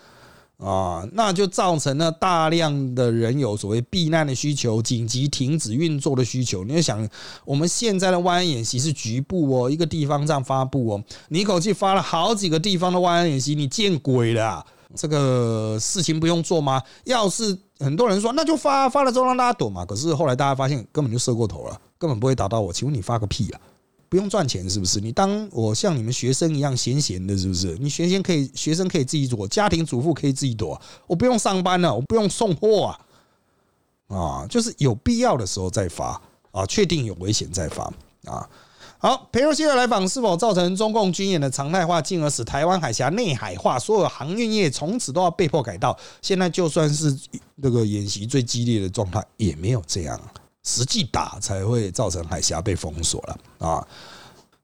[0.57, 6.65] 啊，那就造成了大量的人有所谓避难的需求、紧急停止运作的需求。
[6.65, 7.07] 你要想，
[7.45, 14.65] 我们现在的万安演习是局部哦，一个地方这样发布哦，你一口气发了好几个地方的万安演习，你见鬼了！
[14.95, 16.83] 这个事情不用做吗？
[17.05, 19.85] 要是很多人说，那就发发了之后让大家躲嘛。
[19.85, 22.73] 可是后来大家发现根本就射过头了，根本不会打到我。
[22.73, 23.61] 请问你发个屁啊！
[24.09, 25.01] 不用赚钱是不是？
[25.01, 27.77] 你当我像你们学生一样闲闲的，是不是？
[27.79, 34.17] 你学生可以学生可以自己躲，家庭主妇可以自己躲，我不用上班了，我不用送货啊！
[34.17, 36.21] 啊，就是有必要的时候再发
[36.53, 37.93] 啊，确定有危险再发
[38.25, 38.49] 啊。
[38.99, 43.79] 好，佩洛西的来访是否造成中共军演的常态化，进而使台湾海峡内海化？
[43.79, 45.97] 所有航运业从此都要被迫改道。
[46.23, 47.17] 现在就算是
[47.57, 50.19] 那个演习最激烈的状态，也没有这样。
[50.65, 53.87] 实际打才会造成海峡被封锁了啊！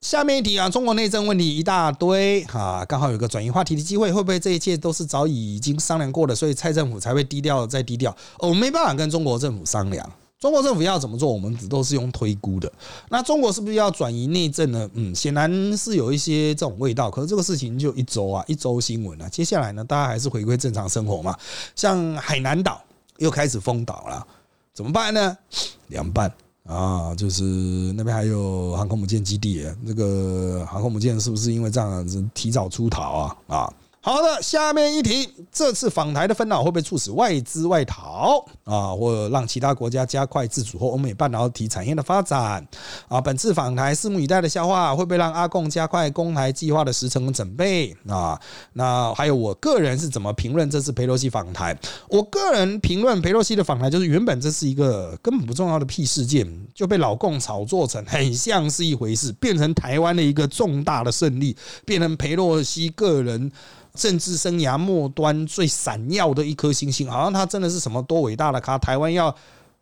[0.01, 6.35] 下面一题啊，中国内政问题一大堆啊，刚好有个转移话题的机会，会不会这一切都是早已已经商量过的？
[6.35, 8.17] 所以蔡政府才会低调再低调？
[8.41, 10.05] 我们没办法跟中国政府商量，
[10.43, 12.71] 中国政府要怎么做，我们只都是用推估的。
[13.09, 14.91] 那中国是不是要转移内政呢？
[14.95, 17.09] 嗯，显然是有一些这种味道。
[17.09, 21.39] 可是这个事情就一周啊，一周新闻啊，接下来呢，大家还是回归正常生活嘛。
[21.77, 22.83] 像海南岛
[23.19, 24.27] 又开始封岛了。
[24.75, 25.39] 怎么办呢？
[25.87, 26.29] 凉拌
[26.65, 27.45] 啊，就是
[27.93, 33.37] 那边还有航空母舰基地，这个航空母舰是不是因为这样子提早出逃啊？
[33.47, 33.73] 啊？
[34.05, 42.67] 好的，下面一题，这次访台的分恼会不会促使外资外逃啊，或让其他国家加快自主或欧美半导体产业的发展
[43.07, 43.21] 啊？
[43.21, 48.37] 本次访台，拭目以待的消化会不会让阿贡加快攻台计划的时程准备啊？
[48.73, 51.79] 那还有我个人是怎么评论这次佩洛西访台？
[52.09, 63.53] 我个人评论佩洛西的访台，就是原本这是一个根本不重要的屁事件，就被老共炒作成很像是一回事，变成台湾的一个重大的胜利，变成佩洛西个人。
[63.95, 68.79] 政治生涯末端最闪耀的一颗星星，好像他真的是什么多伟大的咖！
[68.79, 69.35] 台湾要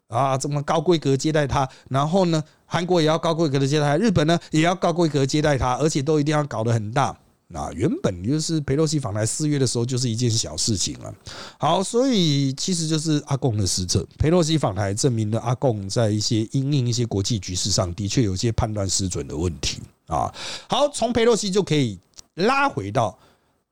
[0.09, 7.16] 啊这么高规格接待他，然后呢，韩国也要高规格的接待，日本呢也要高规格接待他，而且都一定要搞得很大。
[7.53, 11.12] 那原本就是佩洛西访台四月的时候就是一件小事情了。
[11.59, 14.07] 好，所以其实就是阿贡的失策。
[14.18, 20.33] 佩洛西访台证明了阿贡在一些因应一些国际局势上的确有些判断失准的问题啊。
[20.68, 21.99] 好，从佩洛西就可以
[22.35, 23.18] 拉回到。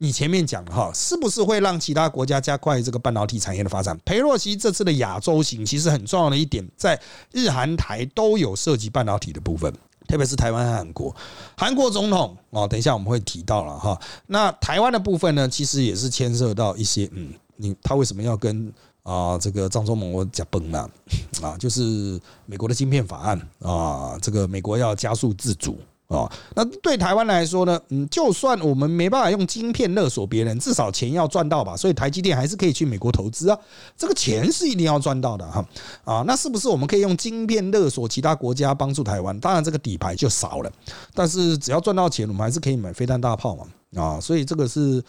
[0.01, 3.99] 你前面讲的哈，是不是会让其他国家加快这个半导体产业的发展？
[4.05, 7.01] 裴洛西这次的亚洲行，其实很重要的一点，在
[7.33, 9.73] 日韩台都有涉及半导体的部分，
[10.07, 11.15] 特别是台湾和韩国。
[11.57, 14.01] 韩国总统哦，等一下我们会提到了哈。
[14.29, 20.89] 那台湾的部分呢，其实也是牵涉到一些嗯，你他为什么要跟啊这个张忠谋讲崩呢？
[21.43, 25.77] 啊，就是美国的晶片法案啊，这个美国要加速自主。
[26.09, 27.79] 哦，那对台湾来说呢？
[27.91, 31.77] 嗯，就算我们没办法用晶片勒索别人，至少钱要赚到吧。
[31.77, 33.59] 所以台积电还是可以去美国投资啊，
[33.95, 35.63] 这个钱是一定要赚到的哈。
[36.05, 39.39] 啊，那是不是我们可以用晶片勒索其他国家帮助台湾？
[39.39, 40.73] 当然这个底牌就少了，
[41.13, 43.67] 但是只要赚到钱，我们还是可以买飞弹大炮嘛。
[44.03, 45.05] 啊，所以这个是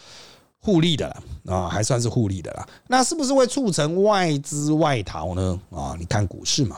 [0.58, 2.68] 互利的啦，啊，还算是互利的啦。
[2.88, 5.58] 那是不是会促成外资外逃呢？
[5.70, 6.76] 啊，你看股市嘛。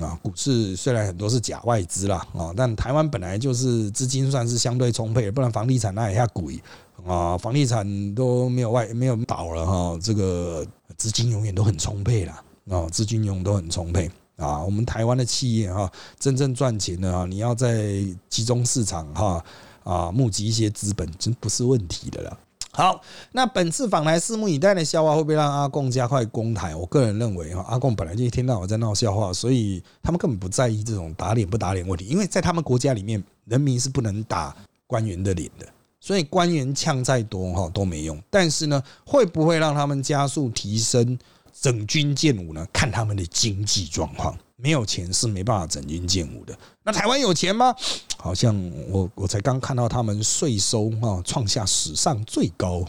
[0.00, 6.58] 啊，股市虽然很多是假外资啦，啊，但台湾本来就是资金算是相对充沛，不然房地产那一下鬼
[7.06, 19.44] 啊，房地产都没有外没有倒了哈，这个资金永远都很充沛啦，啊，资金永远都很充沛啊，我们台湾的企业哈，真正赚钱的啊，你要在集中市场哈
[19.84, 22.38] 啊募集一些资本，真不是问题的啦。
[22.74, 26.74] 好，那本次访台拭目以待的笑话会不会让阿贡加快攻台？
[26.74, 34.56] 我个人认为哈，阿贡本来就一天到晚在闹笑话，所以他们根本不在意这种打脸不打脸问题，因为在他们国家里面，人民是不能打
[34.86, 35.66] 官员的脸的，
[36.00, 38.18] 所以官员呛再多哈都没用。
[38.30, 41.18] 但是呢，会不会让他们加速提升
[41.52, 42.66] 整军建武呢？
[42.72, 44.34] 看他们的经济状况。
[44.62, 46.56] 没有钱是没办法整军建武的。
[46.84, 47.74] 那台湾有钱吗？
[48.16, 48.54] 好像
[48.88, 52.84] 我我才刚看到他们税收啊创下史上最高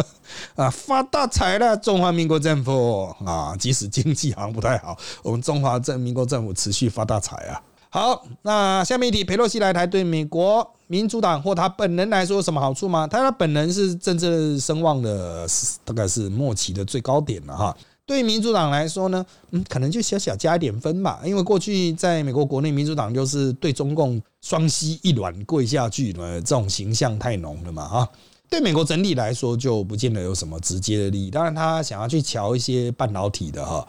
[0.56, 1.76] 啊，发大财了！
[1.76, 7.60] 中华民国政府啊，即使经济好像不太好，我们中华民国政府持续发大财啊。
[7.90, 13.06] 好，那下面一题，佩洛西来台对美国民主党或他本人来说有什么好处吗？
[13.06, 15.46] 他本人是政治声望的
[15.84, 17.76] 大概是末期的最高点了哈。
[18.08, 28.08] 对民主党来说呢，嗯，可能就小小加一点分吧，因为过去在美国国内，民主党就是对中共双膝一软跪下去了，这种形象太浓了嘛，哈。
[28.48, 31.30] 对美国整体来说，就不见得有什么直接的利益。
[31.30, 33.86] 当然，他想要去瞧一些半导体的哈，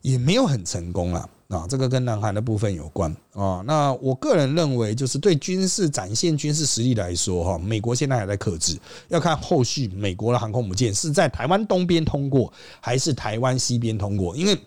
[0.00, 1.30] 也没有很成功了。
[1.52, 3.62] 啊，这个跟南韩的部分有关啊。
[3.66, 8.78] 那我个人认为，就是对军事展现军事实力来说，哈，美国现在还在克制，
[9.08, 12.50] 要看后续美国的航空母舰是在台湾东边通过，
[12.80, 14.34] 还是台湾西边通过。
[14.34, 14.58] 因为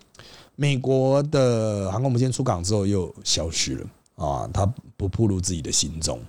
[0.56, 6.20] 美国的航空母舰出港之后又消失了啊，它不暴露自己的行踪。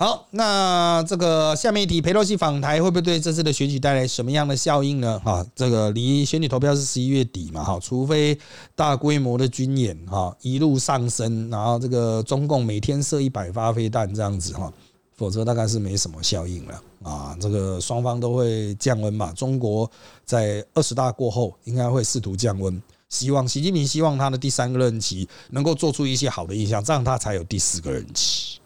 [0.00, 5.20] 好，那这个下面一题，佩洛西访台会不会对这次的选举带来什么样的效应呢？
[5.22, 8.38] 哈，这个离选举投票是十一月底嘛，哈，除非
[8.74, 14.72] 大规模的军演哈一路上升，然后这个中共每天射一百发飞弹这样子哈，
[15.18, 17.36] 否则大概是没什么效应了啊。
[17.38, 19.90] 这个双方都会降温嘛，中国
[20.24, 28.59] 在二十大过后应该会试图降温，希望习近平希望他的第三个任期能够做出一些好的印象，这样他才有第四个任期。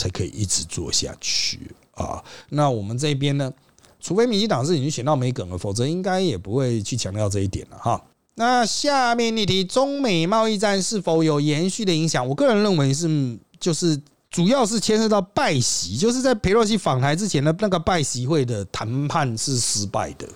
[0.00, 1.60] 才可以一直做下去
[1.92, 2.24] 啊！
[2.48, 3.52] 那我们这边呢？
[4.00, 8.02] 除非民进党是已经选到没梗了，否则应该也不会去强调这一点了哈。
[8.36, 12.26] 那下面一题，中美贸易战是否有延续的影响？
[12.26, 20.26] 我个人认为是，就是主要是牵涉到拜习，就是在佩洛西访台之前的那个拜习会的谈判是失败的。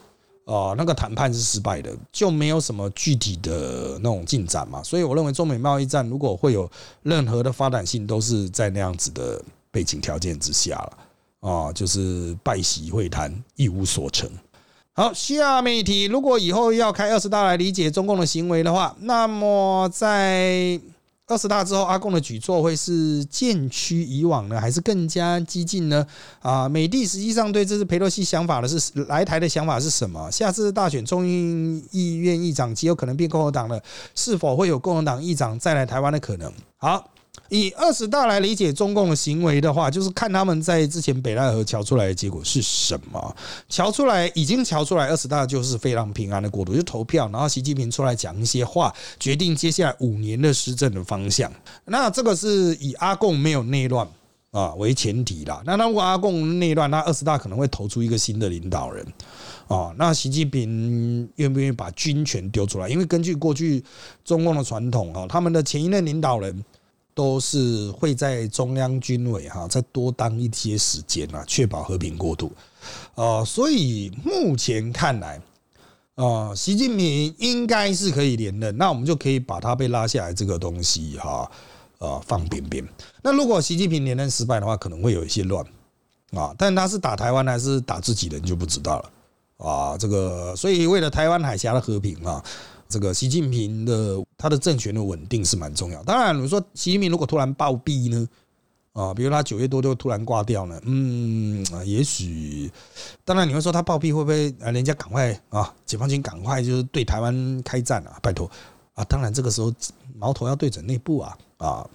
[0.45, 4.83] 哦，那个谈判是失败的，就没有什么具体的那种进展嘛。
[4.83, 6.71] 所以我认为中美贸易战如果会有
[7.03, 10.99] 任何的发展性，都是在那样子的背景条件之下了。
[11.41, 14.31] 啊，就是拜喜会谈一无所成。
[14.93, 20.81] 好，下面一题，如果以后要开二十大来理解中共的行为的话，那么在。
[21.27, 26.07] 二十大之后，阿贡的举措会是渐趋以往呢，还是更加激进呢？
[26.41, 30.31] 啊，美帝实际上对这次佩洛西想法的是来台的想法是什么？
[30.31, 33.83] 下次大选众议院议长极有可能变共和党了，
[34.15, 36.53] 是否会有共和党议长再来台湾的可能？
[36.77, 37.11] 好。
[37.51, 43.37] 以二十大来理解中共的行为的话，就是看他们在之前北戴河瞧出来的结果是什么。
[43.69, 51.53] 瞧出来已经瞧出来，二十大就是非常平安的过渡，就投票，然后习近平出来讲一些话，决定接下来五年的施政的方向。
[51.85, 54.09] 那这个是以阿贡没有内乱
[54.51, 55.63] 啊为前提啦。
[55.67, 59.07] 那如果阿贡内乱，那二十大可能会投出一个新的领导人
[59.69, 59.95] 啊。
[59.99, 62.89] 那习近平愿不愿意把军权丢出来？
[62.89, 63.85] 因为根据过去
[64.25, 66.65] 中共的传统啊，他们的前一任领导人。
[67.15, 72.51] 都是会在中央军委哈再多当一些时间啊，确保和平过渡。
[73.15, 75.41] 呃，所以目前看来，
[76.17, 81.51] 啊，习近平应该是可以连任，那我们就可以把他被拉下来这个东西哈，
[81.99, 82.85] 呃，放边边。
[83.23, 85.65] 那如果习近平连任失败的话，可能会有一些乱
[86.33, 89.11] 啊，但他是打台湾还是打自己人就不知道了
[89.69, 89.97] 啊。
[89.97, 92.45] 这个，所以为了台湾海峡的和平啊。
[92.89, 96.03] 这个习近平的他的政权的稳定是蛮重要。
[96.05, 98.29] 当然，你说习近平如果突然暴毙呢？
[98.93, 100.81] 啊，比如他九月多就突然挂掉呢？
[100.85, 102.71] 嗯，也许。
[103.25, 104.71] 当然，你会说他暴毙会不会啊？
[104.71, 108.17] 人家赶快啊，解放军赶快就是对台湾开战啊？
[108.23, 108.49] 拜托
[108.95, 109.03] 啊！
[109.03, 109.75] 当然，这个时候
[110.17, 111.91] 矛头要对准内部啊啊，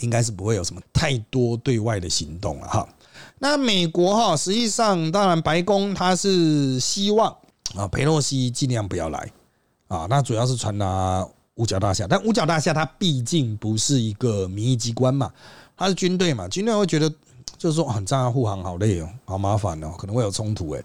[0.00, 2.86] 应该是不会有什么太多对外的行动了哈。
[3.38, 7.34] 那美国哈，实际上当然白宫他是希望
[7.76, 9.32] 啊，佩洛西尽量不要来。
[9.94, 15.30] 啊，那主要是传达五角大厦，但五角大厦它毕竟不是一个民意机关嘛，
[15.76, 17.08] 它是军队嘛，军队会觉得
[17.56, 20.82] 就是说很障碍护航好累哦，好麻烦哦，可能会有冲突哎，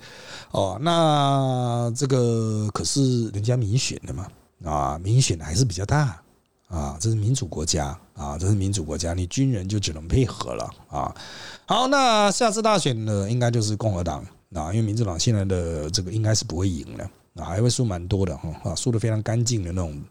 [0.52, 4.28] 哦，那这个可是人家民选的嘛，
[4.64, 6.22] 啊，民选的还是比较大
[6.68, 11.16] 啊，这是民主国家啊，这是民主国家，你军人就只能配合了啊。
[11.66, 17.10] 好，那下次大选呢，应该就是共和党啊，因为民主党现在的这个应该是不会赢了。
[17.36, 20.02] 啊，还会输蛮多的哈，啊，输的非常干净的那种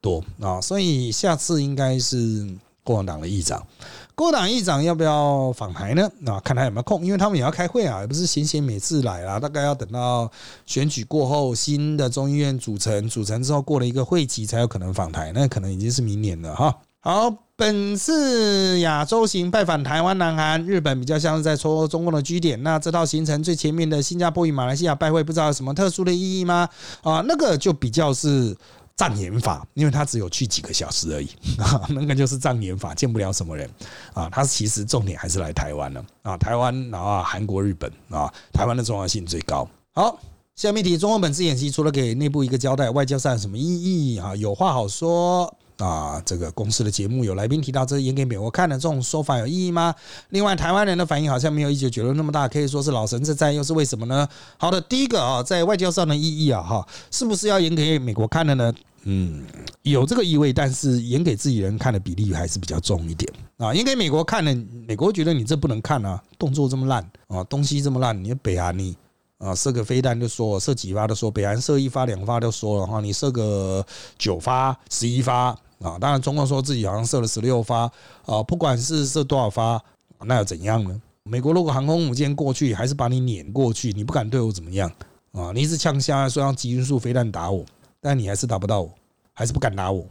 [0.00, 2.48] 多啊，所以下次应该是
[2.84, 3.66] 共和党的议长，
[4.14, 6.10] 共和党议长要不要访台呢？
[6.26, 10.30] 啊，看他有没有空，因为他们也要开会啊，也不是闲闲每次来啊，大概要等到
[10.64, 16.74] 选举过后，新的众议院组成，组成之后过了一个会期才有可能访台，那可能已经是明年了哈。
[17.00, 22.60] 好，本次亚洲行拜访台湾、南韩、日本，比较像是在戳中共的据点。
[22.64, 26.68] 那这套行程最前面的新加坡与马来西亚拜会，不知道有什么特殊的意义吗？
[27.02, 28.54] 啊，那个就比较是
[28.96, 31.28] 障眼法，因为他只有去几个小时而已
[31.62, 33.70] 啊， 那个就是障眼法，见不了什么人
[34.12, 34.28] 啊。
[34.28, 39.66] 他其实重点还是来台湾了啊，台湾然后韩国、日本啊，台湾的重要性最高。
[39.94, 40.18] 好，
[40.56, 44.34] 下面题：中国本次演习除了给内部一个交代，外交上有什么意义啊？
[44.34, 45.56] 有话好说。
[45.78, 49.94] 啊，这个公司的节目有来宾提到，这演给美国看的这种说法有意义吗？
[50.30, 54.28] 另外，台湾人的反应好像没有一九九六那么大，可以说是老神在又是为什么呢？
[54.56, 58.72] 好的，第一个啊，在外交上的意义啊，哈，是不是要演给美国看的呢？
[59.04, 59.44] 嗯，
[59.82, 63.72] 有这个意味，但是演给自己人看的比例还是比较重一点啊。
[63.72, 64.52] 演给美国看的，
[64.86, 68.96] 美国觉得你这不能看啊，动作这么烂啊，东西这么烂，你北韩你。
[69.38, 73.86] 啊，射个飞弹就说射几发都说，北韩射一发两发就说了哈，你射个
[74.18, 77.90] 九发十一发啊，当然中共说自己好像射了十六发
[78.26, 79.82] 啊，不管是射多少发，
[80.24, 81.00] 那又怎样呢？
[81.22, 84.90] 美国如果航空母舰过去，还是把你碾过去，你不敢对我怎么样
[85.32, 85.52] 啊？
[85.54, 87.64] 你一直枪下说让极音速飞弹打我，
[88.00, 88.92] 但你还是打不到我，
[89.32, 90.06] 还是不敢打我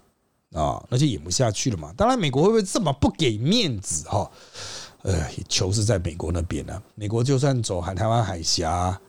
[0.53, 1.93] 啊，那就演不下去了嘛。
[1.97, 4.29] 当然，美国会不会这么不给面子哈？
[5.03, 8.99] 呃，球是在美国那边呢，美国就算走海台湾海峡。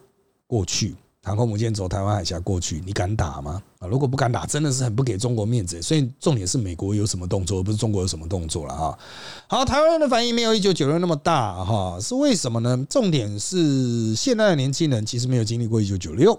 [0.50, 0.96] 过去
[1.29, 3.62] 航空母舰走台湾海峡过去，你敢打吗？
[3.81, 5.81] 啊，如果不敢打，真的是很不给中国面子。
[5.83, 8.99] 所以重点是美国有什么动作，而不是中国有什么动作了哈。
[9.47, 12.87] 好，台湾人的反应没有一九九六那么大哈，是为什么呢？
[12.89, 16.37] 重点是现在的年轻人其实没有经历过一九九六，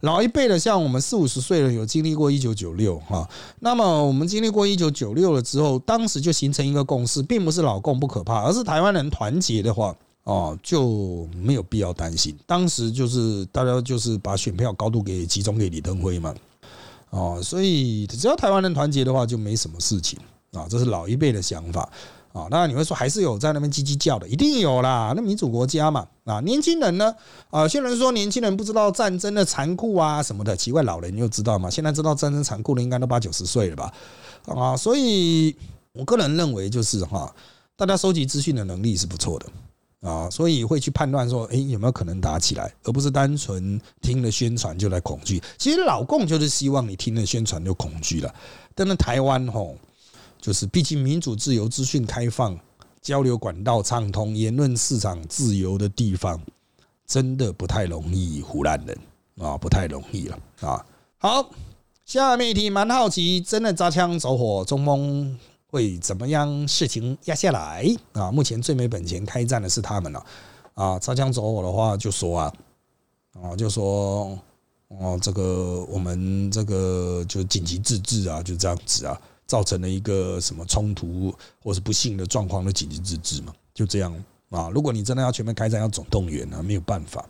[0.00, 3.28] 老一辈的像我们四五十岁了，有经历过一九九六哈。
[3.60, 9.94] 那么我们经历过一九九六了之后，当时就形成一个共识，并不是老共不可怕，而是台湾人团结的话。
[10.24, 12.38] 哦，就没有必要担心。
[12.46, 16.34] 当时就是大家就是把选票高度给集中给李登辉嘛，
[17.10, 20.18] 哦，所以只要台湾人团结的话，就没什么事情
[20.52, 20.66] 啊。
[20.68, 21.88] 这是老一辈的想法
[22.32, 22.46] 啊。
[22.50, 25.12] 当然你会说还是有在那边叽叽叫的，一定有啦。
[25.16, 27.12] 那民主国家嘛，啊，年轻人呢，
[27.50, 31.68] 啊，有些人说年轻人不知道战争的残酷啊什么的，奇怪，老人又知道嘛？
[31.68, 33.92] 现在知道战争残酷的应该都八九十岁了吧？
[34.46, 35.56] 啊，所以
[35.92, 37.34] 我个人认为就是哈，
[37.74, 39.46] 大家收集资讯的能力是不错的。
[40.00, 45.42] 啊，所以会去判断说，哎，有没有可能打起来，而不是单纯听了宣传就来恐惧。
[45.58, 48.34] 其实老共就是希望你听了宣传就恐惧了。
[48.74, 49.76] 但是台湾吼，
[50.40, 52.58] 就是毕竟民主、自由、资讯开放、
[53.02, 56.40] 交流管道畅通、言论市场自由的地方，
[57.06, 58.98] 真的不太容易胡乱人
[59.38, 60.86] 啊，不太容易了啊。
[61.18, 61.50] 好，
[62.06, 65.38] 下面一题蛮好奇，真的扎枪走火，中锋。
[65.70, 66.66] 会怎么样？
[66.66, 68.30] 事情压下来啊！
[68.30, 70.26] 目前最没本钱开战的是他们了
[70.74, 70.98] 啊！
[70.98, 72.52] 擦枪走火的话，就说啊，
[73.40, 74.38] 啊，就说
[74.88, 84.12] 哦，这个我们这个就紧急自治啊，就这样子啊，造成了一个什么冲突或是不幸的状况的紧急自治嘛，就这样
[84.50, 84.68] 啊！
[84.70, 87.24] 如果你真的要全面开战，要总动员啊，没有办法。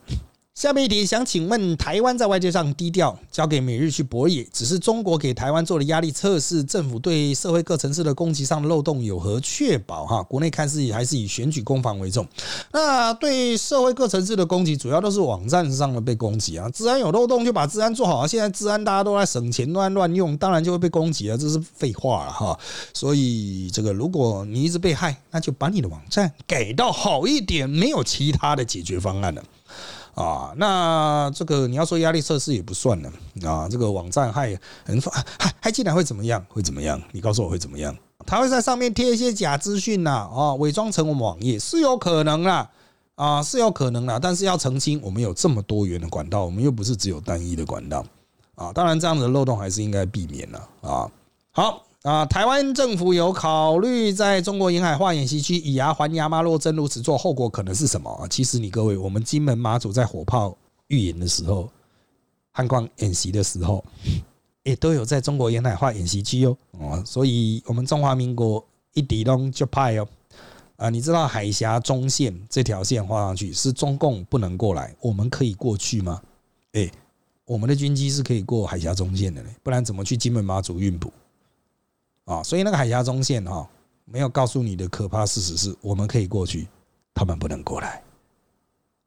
[0.56, 10.04] 下面一题，想请问台湾在外界上低调，交给美日去博弈，只是中国给台湾做了压力测试，政府对社会各层次的攻击上的漏洞有何确保？
[10.04, 12.26] 哈，国内看似还是以选举攻防为重。
[12.72, 16.68] 那对社会各层次的攻击，主要都是网站上的被攻击啊。
[16.68, 22.58] 治安有漏洞就把治安做好，现在治安大家都在省钱乱乱用，当然就会被攻击了，这是废话了哈。
[22.92, 29.42] 所以这个如果你一直被害，那就把你的网站改到好一点，没有其他的解决方案了。
[30.14, 33.10] 啊，那这个你要说压力测试也不算了
[33.48, 33.68] 啊。
[33.68, 34.48] 这个网站害
[34.84, 36.44] 人害害进来会怎么样？
[36.48, 37.00] 会怎么样？
[37.12, 37.96] 你告诉我会怎么样？
[38.26, 42.70] 他会在上面贴一些假资讯呐，啊，伪装成我们网页是有可能啦，
[43.14, 44.18] 啊，是有可能啦。
[44.20, 48.04] 但是要澄清，我们有这么多元的管道，我们又不是只有单一的管道
[48.54, 48.72] 啊。
[48.72, 51.10] 当然，这样子的漏洞还是应该避免了啊。
[51.52, 51.82] 好。
[52.02, 56.40] 啊，台湾政府有考虑在中国沿海画演习区以牙还牙吗？
[56.40, 58.26] 若真如此做，后果可能是什么啊？
[58.26, 61.68] 其实你各位，我们金门马祖在火炮预演的时候，
[62.52, 63.84] 汉光演习的时候，
[64.62, 66.56] 也都有在中国沿海画演习区哦。
[66.78, 70.08] 哦，所以我们中华民国一抵东就派哦。
[70.76, 76.18] 啊，你知道海峡中线这条线画上去是中共不能过来，我们可以过去吗？
[76.72, 76.90] 哎，
[77.44, 81.12] 我们的军机是可以过海峡中线的嘞，不然怎么去金门马祖运补？
[82.30, 83.68] 啊，所以那个海峡中线哈，
[84.04, 86.68] 没有告诉你的可怕事实是，我们可以过去，
[87.12, 88.00] 他们不能过来。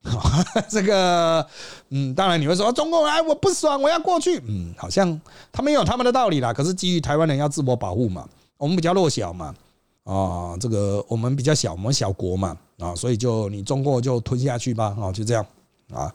[0.68, 1.48] 这个，
[1.88, 4.44] 嗯，当然你会说中共哎，我不爽，我要过去。
[4.46, 5.20] 嗯，好像
[5.54, 6.52] 他们有他们的道理啦。
[6.52, 9.56] 可是基于台湾人要自我保护嘛，我们比较弱小嘛，
[10.04, 15.46] 啊，这个我们比较小，我们小国嘛，啊，所以就你中国就吞下去吧，啊，就这样
[15.94, 16.14] 啊。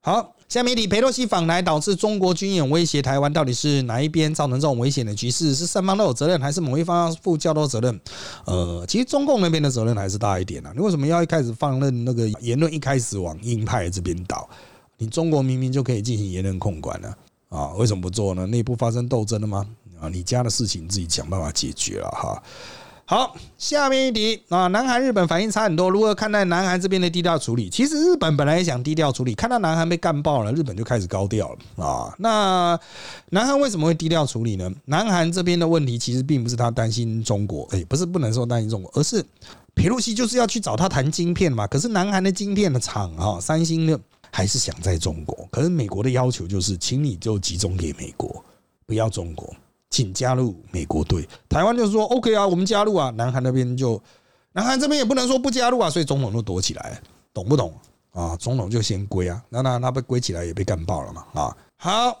[0.00, 5.54] 好，下面题，佩洛西访台导致中国军演威胁台湾，到底是哪一边造成这种危险的局势？
[5.54, 8.00] 是三方都有责任，还是某一方负较多责任？
[8.46, 10.72] 呃，其实中共那边的责任还是大一点啊。
[10.74, 14.48] 你为什么要一开始放任那个言论一开始往鹰派这边倒？
[14.96, 17.14] 你中国明明就可以进行言论控管了
[17.50, 18.46] 啊，为什么不做呢？
[18.46, 19.66] 内部发生斗争了吗？
[20.00, 22.42] 啊，你家的事情自己想办法解决了哈。
[23.10, 27.70] 好，下面一题啊，南韩、日本反应差很多，如何看待南韩这边的低调处理？
[27.70, 32.14] 其实日本本来也想低调处理，看到南韩被干爆了，日本就开始高调了啊。
[32.18, 32.78] 那
[33.30, 34.70] 南韩为什么会低调处理呢？
[34.84, 39.24] 南韩这边的问题其实并不是他担心中国，哎，不是不能说担心中国，而是
[39.74, 41.66] 佩洛西就是要去找他谈晶片嘛。
[41.66, 43.98] 可是南韩的晶片的厂啊，三星的
[44.30, 48.44] 还是想在中国，可是美国的要求就是，请你就集中给美国，
[48.84, 49.56] 不要中国。
[49.90, 53.10] 请加入美国队，台湾就是说 OK 啊，我们加入啊。
[53.10, 54.00] 南韩那边就，
[54.52, 57.00] 南韩这边也不能说不加入啊，所以总统都躲起来，
[57.32, 57.72] 懂不懂
[58.12, 58.36] 啊？
[58.36, 61.56] 总统就先归啊，那那那被归起来也被干爆了嘛啊。
[61.76, 62.20] 好，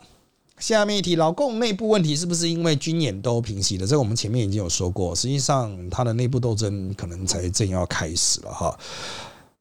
[0.58, 3.86] 下面一题，老共内部问题是不是因为军演都平息了？
[3.86, 8.78] 这个我们前面已经有说过，实际上他的内部斗争可能才正要开始了哈。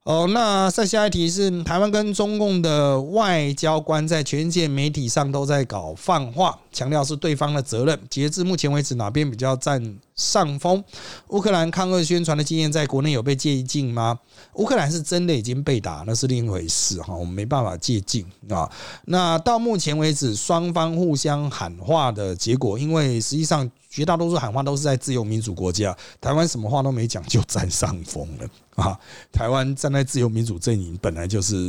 [0.07, 7.99] 哦，那再下一题是台湾跟中共的外交官在全世界媒体上都在搞放话，强调是对方的责任。
[8.09, 10.81] 截至目前为止，哪边比较占上风？
[11.27, 14.17] 乌克兰抗俄宣传的经验在国内有被借鉴吗？
[14.53, 18.71] 乌克兰是真的已经被打，那是另一回事哈，我们没办法借鉴啊。
[19.07, 28.47] 那到目前为止，双方互相喊话的结果，因为实际上绝大多数喊话都是在自由民主国家，台湾什么话都没讲就占上风了。
[28.75, 28.99] 啊，
[29.33, 31.67] 台湾站在自由民主阵营，本来就是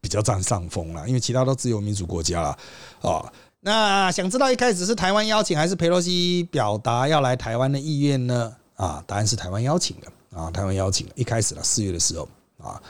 [0.00, 2.58] 比较占上风了，因为其他都自由民主国家了
[3.02, 3.30] 啊。
[3.60, 8.50] 那想知道一开始是台湾邀请，还是佩洛西表达要来台湾的意愿呢？
[8.76, 11.12] 啊，答案是台湾邀请的啊，台湾邀请的。
[11.16, 12.80] 一开始了四月的时候啊，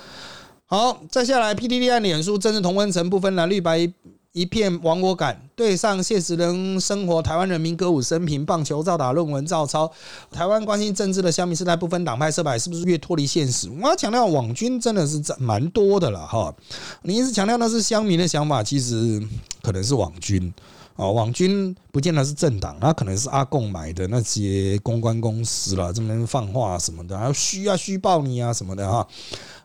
[0.66, 3.92] 好，再下来 PDD 案脸书政治同温层不分蓝绿白。
[4.32, 9.90] 一片亡国感，对上现实人生活，台湾人民歌舞升平，棒球照打，论文照抄。
[10.30, 13.70] 台湾关心政治的乡民世代不分党派色派，是不是越脱离现实？
[13.70, 16.54] 我要强调，网军真的是蛮多的了哈。
[17.02, 19.20] 你一直强调那是乡民的想法，其实
[19.62, 20.52] 可能是网军
[20.94, 21.08] 啊。
[21.08, 29.04] 网军不见得是政党，那可能是阿贡买的那些公关公司啦，这么放话什么的，还要虚啊虚报你啊什么的哈，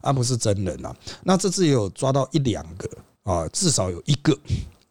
[0.01, 0.95] 而不是真人啊。
[1.24, 2.89] 那这次也有抓到一两个。
[3.24, 4.38] 啊，至少有一个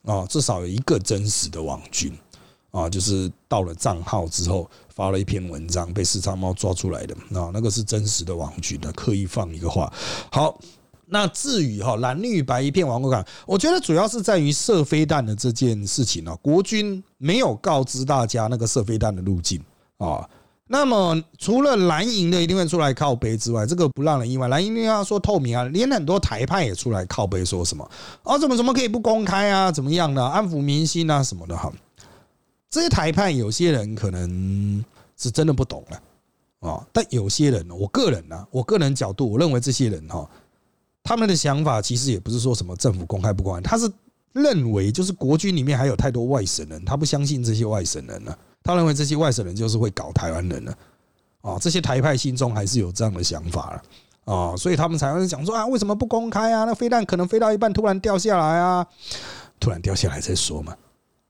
[0.04, 2.12] 啊，至少有一个真实的网军
[2.70, 9.92] 啊，就是到了账号之后发了一篇文章，被四叉猫抓出来的啊，那个是真实的网军的，刻意放一个话。
[10.30, 10.58] 好，
[11.06, 19.62] 那至于哈蓝绿白一片网国感，我觉得主要是在于射飞弹的这件事情呢，国军没有告知大家那个射飞弹的路径
[19.98, 20.28] 啊。
[20.68, 24.48] 那么，除了蓝营的一定会出来靠背之外，这个不让人意外。
[24.48, 27.86] 蓝营要说透明啊，连很多台派也出来靠背，说什么
[28.22, 28.38] 啊？
[28.38, 29.70] 怎么怎么可以不公开啊？
[29.70, 31.22] 怎么样的安抚民心啊？
[31.22, 31.70] 什么的哈？
[32.70, 34.82] 这些台派有些人可能
[35.18, 40.26] 是真的不懂了啊，但有些人，我个人呢，我个人角度，我认为这些人哈，
[41.02, 43.92] 他们的想法其实也不是说什么政府公开不公开，他是
[44.32, 48.34] 认为就是国军里面还有太多外省人，他不相信这些外省人呢。
[48.62, 50.74] 他认为这些外省人就是会搞台湾人了，
[51.40, 56.64] 啊，这些台派心中还是有这样的想法了，啊，所以他们才会讲说啊，为什么不公开啊？
[56.64, 58.86] 那飞弹可能飞到一半突然掉下来啊，
[59.58, 60.76] 突然掉下来再说嘛，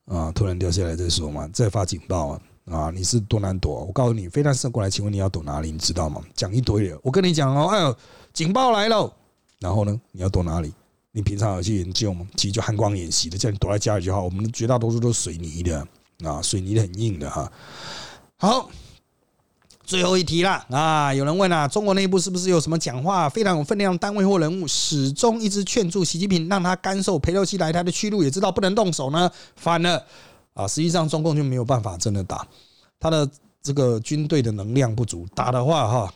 [0.07, 3.85] 啊，突然掉下来再说嘛，再发警报啊，啊，你是多难躲？
[3.85, 5.73] 我告诉你，飞弹射过来，请问你要躲哪里？
[5.73, 6.21] 你知道吗？
[6.35, 7.97] 讲一堆的，我跟你讲哦，哎呦，
[8.33, 9.13] 警报来了，
[9.59, 10.73] 然后呢，你要躲哪里？
[11.15, 12.27] 你平常有去研究吗？
[12.37, 14.23] 其实就寒光演习的，叫你躲在家里就好。
[14.23, 15.87] 我们绝大多数都是水泥的。
[16.25, 17.51] 啊水泥很硬的哈。
[18.37, 18.71] 好，
[19.85, 20.67] 最后一题啦。
[20.71, 29.31] 啊，有人问啊，中国内部是不是有什么讲话非常有分量单位或人物，始终一直劝住习近平，让他甘受裴洛西来台的屈辱，也知道不能动手呢？
[29.57, 30.05] 反了
[30.55, 32.47] 啊，实际上中共就没有办法真的打，
[32.99, 33.29] 他的
[33.63, 36.15] 这个军队的能量不足，打的话哈，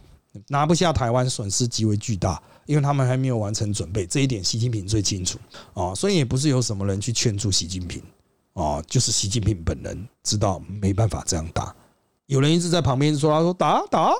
[0.48, 5.38] 拿不下台湾，损失极为巨大，因为他们还没有完成准备，这一点习近平最清楚
[5.74, 5.94] 啊。
[5.94, 8.02] 所以也不是有什么人去劝住习近平。
[8.56, 11.76] 哦，就是习近平本人知道没办法这样打，
[12.24, 14.14] 有人一直在旁边说：“他说打打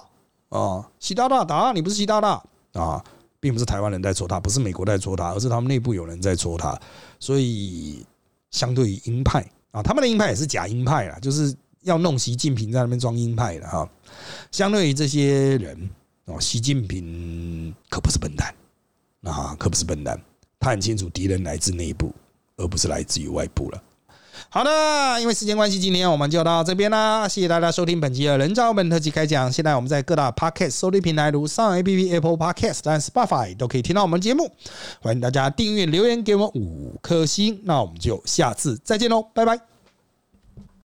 [0.50, 3.02] 啊，习大大打你不是习大大啊，
[3.40, 6.78] 并不是台湾人在戳他，不是美国在戳他，而是他们内部有人在戳他。
[7.18, 8.04] 所以，
[8.50, 13.88] 相对于鹰派啊，他们的鹰派也是假鹰派啦，就是要弄习近平在那边装鹰派的哈。
[14.52, 15.90] 相对于这些人
[16.26, 18.54] 哦，习近平可不是笨蛋
[19.22, 20.20] 啊，可不是笨蛋，
[20.60, 22.14] 他很清楚敌人来自内部，
[22.58, 23.82] 而不是来自于外部了。
[24.48, 27.28] 好的，因为时间关系，今天我们就到这边啦。
[27.28, 29.52] 谢谢大家收听本期的《人造本特辑》开讲。
[29.52, 34.50] 现在我们在各大 Podcast 收听平台，如上 A P P、Apple Podcast、但 Spotify 都可以听到我们节目。
[35.00, 37.60] 欢迎大家订阅、留言给我们五颗星。
[37.64, 39.75] 那我们就下次再见喽，拜拜。